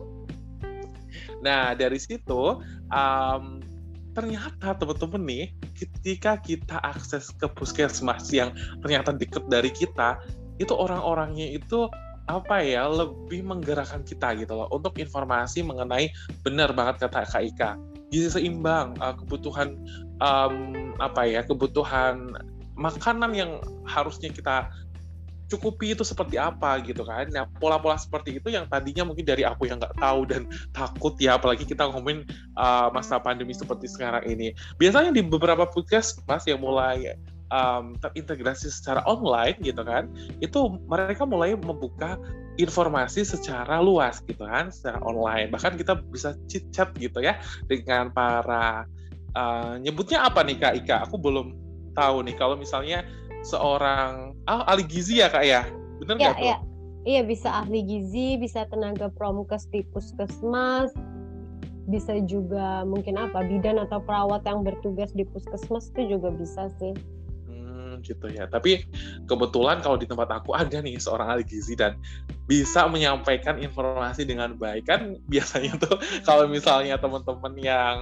Nah 1.43 1.75
dari 1.75 1.99
situ 1.99 2.63
um, 2.89 3.61
ternyata 4.15 4.77
teman-teman 4.79 5.23
nih 5.25 5.47
ketika 5.77 6.39
kita 6.39 6.79
akses 6.85 7.33
ke 7.35 7.49
puskesmas 7.51 8.31
yang 8.31 8.55
ternyata 8.85 9.11
deket 9.13 9.45
dari 9.49 9.73
kita 9.73 10.21
itu 10.61 10.73
orang-orangnya 10.73 11.59
itu 11.59 11.89
apa 12.31 12.63
ya 12.63 12.87
lebih 12.87 13.43
menggerakkan 13.43 14.07
kita 14.07 14.37
gitu 14.39 14.55
loh 14.55 14.71
untuk 14.71 14.95
informasi 15.01 15.65
mengenai 15.67 16.13
benar 16.47 16.71
banget 16.71 17.09
kata 17.09 17.27
Kak 17.27 17.43
Ika 17.43 17.71
gizi 18.13 18.29
seimbang 18.29 18.95
uh, 19.01 19.17
kebutuhan 19.17 19.81
um, 20.21 20.93
apa 21.01 21.25
ya 21.25 21.41
kebutuhan 21.43 22.37
makanan 22.77 23.33
yang 23.33 23.51
harusnya 23.89 24.29
kita 24.29 24.69
cukupi 25.53 25.93
itu 25.93 26.01
seperti 26.01 26.41
apa 26.41 26.81
gitu 26.81 27.05
kan. 27.05 27.29
Nah 27.29 27.45
pola-pola 27.61 28.01
seperti 28.01 28.41
itu 28.41 28.49
yang 28.49 28.65
tadinya 28.73 29.05
mungkin 29.05 29.29
dari 29.29 29.45
aku 29.45 29.69
yang 29.69 29.77
nggak 29.77 30.01
tahu 30.01 30.25
dan 30.25 30.49
takut 30.73 31.13
ya 31.21 31.37
apalagi 31.37 31.69
kita 31.69 31.85
ngomongin 31.93 32.25
uh, 32.57 32.89
masa 32.89 33.21
pandemi 33.21 33.53
seperti 33.53 33.89
sekarang 33.89 34.25
ini. 34.25 34.57
Biasanya 34.81 35.13
di 35.13 35.21
beberapa 35.21 35.69
podcast 35.69 36.25
mas 36.25 36.49
yang 36.49 36.65
mulai 36.65 37.13
um, 37.53 37.93
terintegrasi 38.01 38.73
secara 38.73 39.05
online 39.05 39.61
gitu 39.61 39.85
kan, 39.85 40.09
itu 40.41 40.81
mereka 40.89 41.29
mulai 41.29 41.53
membuka 41.53 42.17
informasi 42.61 43.25
secara 43.25 43.81
luas 43.81 44.21
gitu 44.25 44.45
kan, 44.45 44.69
secara 44.69 45.01
online. 45.05 45.49
Bahkan 45.49 45.81
kita 45.81 46.01
bisa 46.13 46.37
chit 46.49 46.69
chat 46.75 46.93
gitu 47.01 47.25
ya 47.25 47.41
dengan 47.69 48.13
para 48.13 48.85
uh, 49.33 49.81
nyebutnya 49.81 50.25
apa 50.27 50.45
nih 50.45 50.57
Kak 50.61 50.75
Ika? 50.85 50.97
Aku 51.09 51.17
belum 51.17 51.57
tahu 51.97 52.25
nih 52.29 52.37
kalau 52.37 52.57
misalnya 52.57 53.05
seorang 53.45 54.37
ah 54.45 54.69
ahli 54.69 54.85
gizi 54.85 55.25
ya 55.25 55.33
Kak 55.33 55.45
ya. 55.45 55.65
Benar 56.03 56.15
nggak 56.19 56.29
ya, 56.29 56.37
tuh? 56.37 56.47
Iya. 56.49 56.59
Iya 57.03 57.27
bisa 57.27 57.51
ahli 57.51 57.83
gizi, 57.83 58.39
bisa 58.39 58.63
tenaga 58.71 59.11
promkes 59.11 59.67
di 59.75 59.83
puskesmas, 59.91 60.95
bisa 61.91 62.15
juga 62.31 62.87
mungkin 62.87 63.19
apa 63.19 63.43
bidan 63.43 63.83
atau 63.83 63.99
perawat 63.99 64.47
yang 64.47 64.63
bertugas 64.63 65.11
di 65.11 65.27
puskesmas 65.27 65.91
itu 65.91 66.15
juga 66.15 66.31
bisa 66.31 66.71
sih 66.79 66.95
gitu 68.03 68.27
ya. 68.29 68.51
Tapi 68.51 68.85
kebetulan 69.31 69.81
kalau 69.81 69.97
di 69.97 70.05
tempat 70.05 70.29
aku 70.43 70.53
ada 70.53 70.83
nih 70.83 70.99
seorang 70.99 71.39
ahli 71.39 71.45
gizi 71.47 71.79
dan 71.79 71.97
bisa 72.47 72.91
menyampaikan 72.91 73.59
informasi 73.63 74.27
dengan 74.27 74.59
baik. 74.59 74.87
Kan 74.87 75.19
biasanya 75.31 75.79
tuh 75.79 75.99
kalau 76.29 76.51
misalnya 76.51 76.99
teman-teman 76.99 77.55
yang 77.59 77.97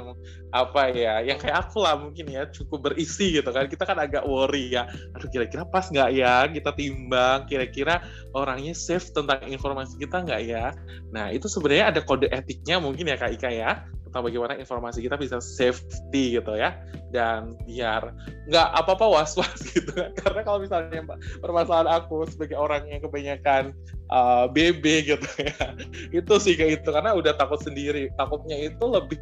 apa 0.51 0.91
ya 0.91 1.23
yang 1.23 1.39
kayak 1.39 1.69
aku 1.69 1.85
lah 1.85 1.95
mungkin 1.95 2.27
ya 2.27 2.49
cukup 2.49 2.93
berisi 2.93 3.37
gitu 3.37 3.51
kan. 3.53 3.69
Kita 3.69 3.85
kan 3.85 4.01
agak 4.01 4.25
worry 4.25 4.73
ya. 4.73 4.89
Aduh 5.17 5.29
kira-kira 5.29 5.69
pas 5.69 5.87
nggak 5.87 6.11
ya 6.17 6.49
kita 6.49 6.73
timbang? 6.73 7.45
Kira-kira 7.47 8.01
orangnya 8.33 8.73
safe 8.73 9.13
tentang 9.13 9.45
informasi 9.45 10.01
kita 10.01 10.25
nggak 10.25 10.43
ya? 10.49 10.73
Nah 11.13 11.29
itu 11.31 11.47
sebenarnya 11.47 11.93
ada 11.93 12.01
kode 12.01 12.29
etiknya 12.33 12.81
mungkin 12.81 13.13
ya 13.13 13.17
kak 13.21 13.37
Ika 13.37 13.51
ya 13.53 13.85
tentang 14.11 14.27
bagaimana 14.27 14.59
informasi 14.59 15.07
kita 15.07 15.15
bisa 15.15 15.39
safety 15.39 16.35
gitu 16.35 16.59
ya. 16.59 16.75
Dan 17.15 17.55
biar 17.69 18.11
nggak 18.51 18.69
apa-apa 18.75 19.07
was-was 19.07 19.61
gitu 19.77 19.95
kan. 19.95 20.11
Karena 20.17 20.41
kalau 20.43 20.59
misalnya 20.59 21.05
permasalahan 21.39 22.03
aku 22.03 22.27
sebagai 22.27 22.59
orang 22.59 22.89
yang 22.91 23.05
kebanyakan 23.05 23.77
uh, 24.11 24.47
BB 24.51 24.85
gitu 25.07 25.29
ya. 25.41 25.75
Itu 26.23 26.37
sih 26.43 26.59
kayak 26.59 26.83
itu 26.83 26.89
karena 26.91 27.15
udah 27.17 27.35
takut 27.39 27.63
sendiri. 27.63 28.11
Takutnya 28.19 28.59
itu 28.59 28.85
lebih 28.85 29.19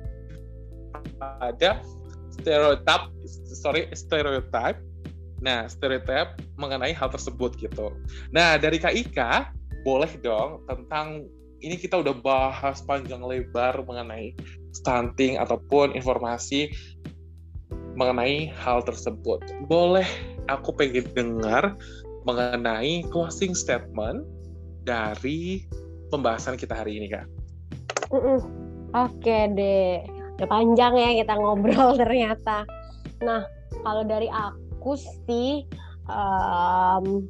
ada 1.21 1.81
stereotip 2.33 3.11
sorry 3.51 3.91
stereotip 3.93 4.79
nah 5.39 5.71
stereotip 5.71 6.35
mengenai 6.59 6.91
hal 6.91 7.13
tersebut 7.13 7.55
gitu. 7.63 7.95
Nah 8.35 8.59
dari 8.59 8.83
Kak 8.83 8.95
Ika 8.95 9.55
boleh 9.87 10.11
dong 10.19 10.67
tentang 10.67 11.31
ini 11.63 11.79
kita 11.79 12.03
udah 12.03 12.15
bahas 12.15 12.83
panjang 12.83 13.23
lebar 13.23 13.83
mengenai 13.87 14.35
stunting 14.75 15.39
ataupun 15.39 15.95
informasi 15.95 16.71
mengenai 17.99 18.51
hal 18.63 18.83
tersebut. 18.87 19.43
Boleh 19.67 20.07
aku 20.51 20.75
pengen 20.75 21.07
dengar 21.15 21.75
mengenai 22.27 23.07
closing 23.11 23.55
statement 23.55 24.23
dari 24.83 25.65
pembahasan 26.13 26.59
kita 26.59 26.79
hari 26.79 26.99
ini, 27.03 27.07
Kak. 27.11 27.27
Oke 28.89 29.39
deh, 29.53 30.01
udah 30.41 30.49
panjang 30.49 30.97
ya 30.97 31.11
kita 31.21 31.35
ngobrol 31.37 31.97
ternyata. 32.03 32.65
Nah, 33.21 33.45
kalau 33.85 34.03
dari 34.07 34.33
aku 34.33 34.97
sih, 35.29 35.69
um, 36.09 37.29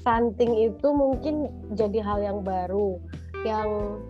stunting 0.00 0.70
itu 0.72 0.88
mungkin 0.94 1.50
jadi 1.76 1.98
hal 2.00 2.18
yang 2.22 2.38
baru 2.46 2.96
yang 3.44 4.00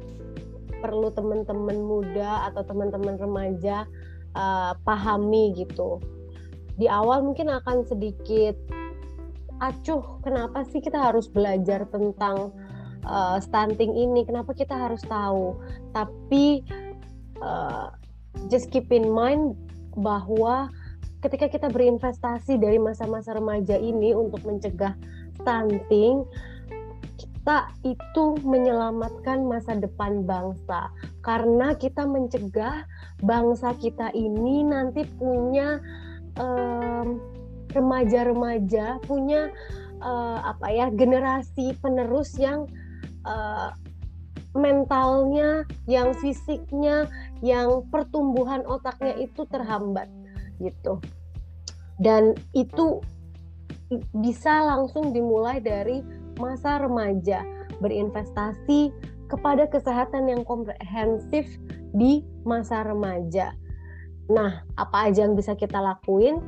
perlu 0.84 1.08
teman-teman 1.10 1.80
muda 1.82 2.52
atau 2.52 2.62
teman-teman 2.62 3.16
remaja 3.16 3.88
uh, 4.36 4.76
pahami 4.84 5.56
gitu. 5.56 5.98
Di 6.76 6.86
awal 6.86 7.24
mungkin 7.24 7.48
akan 7.48 7.88
sedikit 7.88 8.54
acuh, 9.56 10.20
kenapa 10.20 10.68
sih 10.68 10.84
kita 10.84 11.00
harus 11.00 11.32
belajar 11.32 11.88
tentang 11.88 12.52
uh, 13.06 13.38
stunting 13.40 13.94
ini? 13.94 14.26
Kenapa 14.26 14.52
kita 14.52 14.74
harus 14.74 15.00
tahu? 15.06 15.56
Tapi 15.94 16.66
uh, 17.40 17.94
just 18.52 18.68
keep 18.74 18.90
in 18.92 19.08
mind 19.08 19.56
bahwa 19.96 20.68
ketika 21.24 21.48
kita 21.48 21.72
berinvestasi 21.72 22.60
dari 22.60 22.76
masa-masa 22.76 23.32
remaja 23.32 23.80
ini 23.80 24.12
untuk 24.12 24.44
mencegah 24.44 24.92
stunting, 25.40 26.26
kita 27.16 27.70
itu 27.86 28.36
menyelamatkan 28.42 29.46
masa 29.46 29.78
depan 29.78 30.26
bangsa 30.26 30.90
karena 31.22 31.78
kita 31.78 32.02
mencegah 32.02 32.84
bangsa 33.22 33.72
kita 33.78 34.10
ini 34.12 34.66
nanti 34.66 35.06
punya 35.16 35.78
remaja-remaja 37.72 39.00
punya 39.04 39.52
uh, 40.00 40.38
apa 40.42 40.66
ya 40.72 40.86
generasi 40.92 41.76
penerus 41.80 42.36
yang 42.40 42.68
uh, 43.26 43.74
mentalnya, 44.56 45.68
yang 45.84 46.16
fisiknya, 46.16 47.10
yang 47.44 47.84
pertumbuhan 47.92 48.64
otaknya 48.64 49.12
itu 49.20 49.44
terhambat 49.52 50.08
gitu. 50.62 50.96
Dan 52.00 52.32
itu 52.56 53.04
bisa 54.16 54.64
langsung 54.64 55.12
dimulai 55.12 55.60
dari 55.60 56.00
masa 56.40 56.80
remaja, 56.80 57.44
berinvestasi 57.78 58.92
kepada 59.26 59.66
kesehatan 59.68 60.30
yang 60.30 60.42
komprehensif 60.46 61.46
di 61.92 62.22
masa 62.46 62.86
remaja. 62.86 63.52
Nah, 64.26 64.66
apa 64.74 65.10
aja 65.10 65.26
yang 65.26 65.38
bisa 65.38 65.54
kita 65.54 65.78
lakuin? 65.78 66.42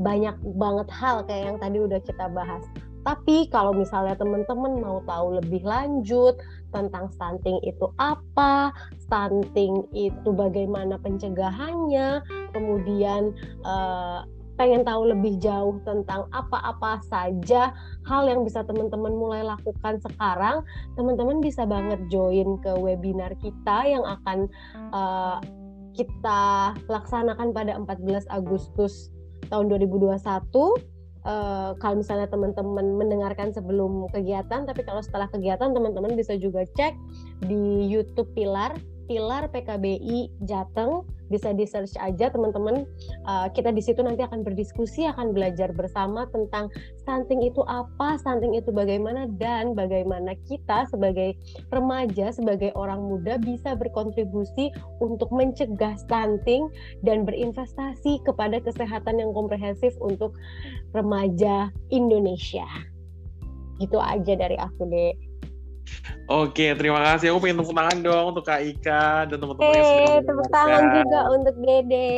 Banyak 0.00 0.36
banget 0.56 0.88
hal 0.92 1.24
kayak 1.24 1.44
yang 1.54 1.58
tadi 1.60 1.78
udah 1.80 2.00
kita 2.04 2.26
bahas. 2.28 2.64
Tapi 3.02 3.50
kalau 3.50 3.74
misalnya 3.74 4.14
teman-teman 4.14 4.78
mau 4.78 5.02
tahu 5.04 5.42
lebih 5.42 5.66
lanjut 5.66 6.38
tentang 6.70 7.10
stunting 7.12 7.58
itu 7.66 7.90
apa, 7.98 8.70
stunting 9.02 9.86
itu 9.90 10.28
bagaimana 10.30 10.96
pencegahannya, 11.02 12.22
kemudian 12.54 13.34
uh, 13.66 14.22
pengen 14.54 14.86
tahu 14.86 15.10
lebih 15.10 15.40
jauh 15.42 15.80
tentang 15.82 16.28
apa-apa 16.30 17.02
saja 17.10 17.74
hal 18.06 18.22
yang 18.30 18.46
bisa 18.46 18.62
teman-teman 18.62 19.10
mulai 19.10 19.42
lakukan 19.42 19.98
sekarang, 19.98 20.62
teman-teman 20.94 21.42
bisa 21.42 21.66
banget 21.66 21.98
join 22.06 22.60
ke 22.62 22.70
webinar 22.78 23.34
kita 23.42 23.78
yang 23.88 24.04
akan 24.06 24.46
uh, 24.94 25.42
kita 25.92 26.72
laksanakan 26.88 27.52
pada 27.52 27.76
14 27.76 28.24
Agustus 28.32 29.12
tahun 29.52 29.68
2021 29.68 30.16
Uh, 31.22 31.78
kalau 31.78 32.02
misalnya 32.02 32.26
teman-teman 32.26 32.98
mendengarkan 32.98 33.54
sebelum 33.54 34.10
kegiatan, 34.10 34.66
tapi 34.66 34.82
kalau 34.82 34.98
setelah 34.98 35.30
kegiatan 35.30 35.70
teman-teman 35.70 36.18
bisa 36.18 36.34
juga 36.34 36.66
cek 36.66 36.98
di 37.46 37.86
YouTube 37.86 38.34
Pilar 38.34 38.74
Pilar 39.12 39.44
PKBI 39.52 40.32
Jateng. 40.48 41.04
Bisa 41.28 41.52
di 41.52 41.68
search 41.68 42.00
aja 42.00 42.32
teman-teman. 42.32 42.88
Uh, 43.28 43.44
kita 43.52 43.68
di 43.68 43.84
situ 43.84 44.00
nanti 44.00 44.24
akan 44.24 44.40
berdiskusi 44.40 45.04
akan 45.04 45.36
belajar 45.36 45.68
bersama 45.76 46.24
tentang 46.32 46.72
stunting 47.04 47.44
itu 47.44 47.60
apa 47.68 48.16
stunting 48.16 48.56
itu 48.56 48.72
bagaimana 48.72 49.28
dan 49.36 49.76
bagaimana 49.76 50.32
kita 50.48 50.88
sebagai 50.88 51.36
remaja 51.68 52.32
sebagai 52.32 52.72
orang 52.72 53.04
muda 53.04 53.36
bisa 53.36 53.76
berkontribusi 53.76 54.72
untuk 55.04 55.28
mencegah 55.28 55.92
stunting 56.00 56.72
dan 57.04 57.28
berinvestasi 57.28 58.16
kepada 58.24 58.64
kesehatan 58.64 59.20
yang 59.20 59.36
komprehensif 59.36 59.92
untuk 60.00 60.32
remaja 60.96 61.68
Indonesia. 61.92 62.64
Itu 63.76 64.00
aja 64.00 64.32
dari 64.40 64.56
aku 64.56 64.88
deh 64.88 65.31
Oke, 66.30 66.72
terima 66.78 67.02
kasih. 67.02 67.34
Aku 67.34 67.44
pengen 67.44 67.60
tepuk 67.60 67.76
tangan 67.76 67.98
dong 68.00 68.24
untuk 68.32 68.44
Kak 68.46 68.62
Ika 68.62 69.28
dan 69.28 69.36
teman-teman 69.36 69.74
yang 69.74 69.84
sudah 69.84 70.22
tepuk 70.24 70.48
tangan 70.48 70.82
juga 70.96 71.20
untuk 71.34 71.54
Dede. 71.60 72.10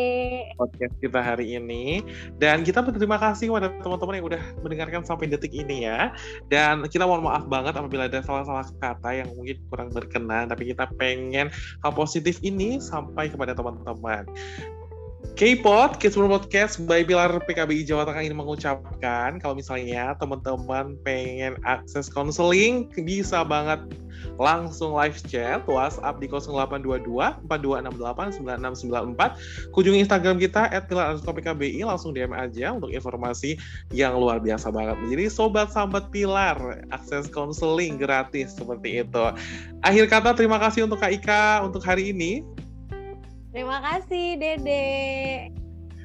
Podcast 0.54 0.94
kita 1.02 1.20
hari 1.20 1.46
ini. 1.58 2.04
Dan 2.38 2.62
kita 2.62 2.84
berterima 2.84 3.18
kasih 3.18 3.50
kepada 3.50 3.72
teman-teman 3.82 4.14
yang 4.20 4.26
udah 4.28 4.42
mendengarkan 4.62 5.02
sampai 5.02 5.26
detik 5.26 5.50
ini 5.50 5.88
ya. 5.88 6.14
Dan 6.52 6.86
kita 6.86 7.08
mohon 7.08 7.26
maaf 7.26 7.48
banget 7.50 7.74
apabila 7.74 8.06
ada 8.06 8.22
salah-salah 8.22 8.68
kata 8.78 9.10
yang 9.24 9.28
mungkin 9.34 9.56
kurang 9.72 9.88
berkenan. 9.90 10.52
Tapi 10.52 10.70
kita 10.70 10.86
pengen 10.94 11.50
hal 11.82 11.92
positif 11.96 12.38
ini 12.44 12.78
sampai 12.78 13.32
kepada 13.32 13.56
teman-teman. 13.56 14.28
K-Pod, 15.32 15.96
Kids 15.96 16.20
Podcast 16.20 16.84
by 16.84 17.00
Pilar 17.00 17.32
PKBI 17.48 17.88
Jawa 17.88 18.04
Tengah 18.04 18.22
ini 18.28 18.36
mengucapkan 18.36 19.40
kalau 19.40 19.56
misalnya 19.56 20.12
teman-teman 20.20 21.00
pengen 21.00 21.56
akses 21.64 22.12
konseling 22.12 22.92
bisa 22.92 23.40
banget 23.40 23.80
langsung 24.36 24.94
live 24.94 25.16
chat 25.26 25.62
WhatsApp 25.64 26.20
di 26.20 26.26
0822 26.28 27.48
4268 27.48 28.44
9694 28.44 29.72
kunjungi 29.74 29.98
Instagram 30.04 30.36
kita 30.38 30.70
at 30.70 30.86
Pilar 30.86 31.18
PKBI 31.18 31.82
langsung 31.86 32.14
DM 32.14 32.34
aja 32.34 32.74
untuk 32.74 32.90
informasi 32.90 33.58
yang 33.94 34.18
luar 34.18 34.38
biasa 34.42 34.70
banget. 34.70 34.98
Jadi 35.08 35.24
sobat 35.30 35.70
sambat 35.70 36.10
Pilar 36.10 36.84
akses 36.90 37.30
konseling 37.30 37.98
gratis 37.98 38.54
seperti 38.54 39.02
itu. 39.06 39.24
Akhir 39.82 40.04
kata 40.10 40.34
terima 40.34 40.58
kasih 40.62 40.86
untuk 40.86 41.02
Kak 41.02 41.12
Ika 41.14 41.62
untuk 41.62 41.82
hari 41.82 42.14
ini 42.14 42.42
Terima 43.54 43.78
kasih, 43.78 44.34
Dede. 44.34 44.84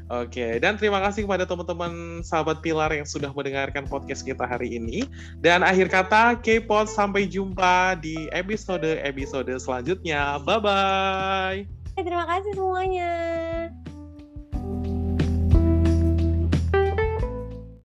Oke, 0.10 0.58
dan 0.58 0.78
terima 0.78 1.02
kasih 1.06 1.26
kepada 1.26 1.46
teman-teman 1.46 2.22
sahabat 2.26 2.66
Pilar 2.66 2.90
yang 2.90 3.06
sudah 3.06 3.30
mendengarkan 3.30 3.86
podcast 3.86 4.26
kita 4.26 4.46
hari 4.46 4.78
ini. 4.78 5.06
Dan 5.38 5.66
akhir 5.66 5.90
kata, 5.90 6.38
K-Pod 6.42 6.90
sampai 6.90 7.30
jumpa 7.30 7.98
di 7.98 8.30
episode-episode 8.34 9.54
selanjutnya. 9.62 10.42
Bye-bye. 10.46 11.66
Terima 11.98 12.26
kasih 12.26 12.54
semuanya. 12.58 13.14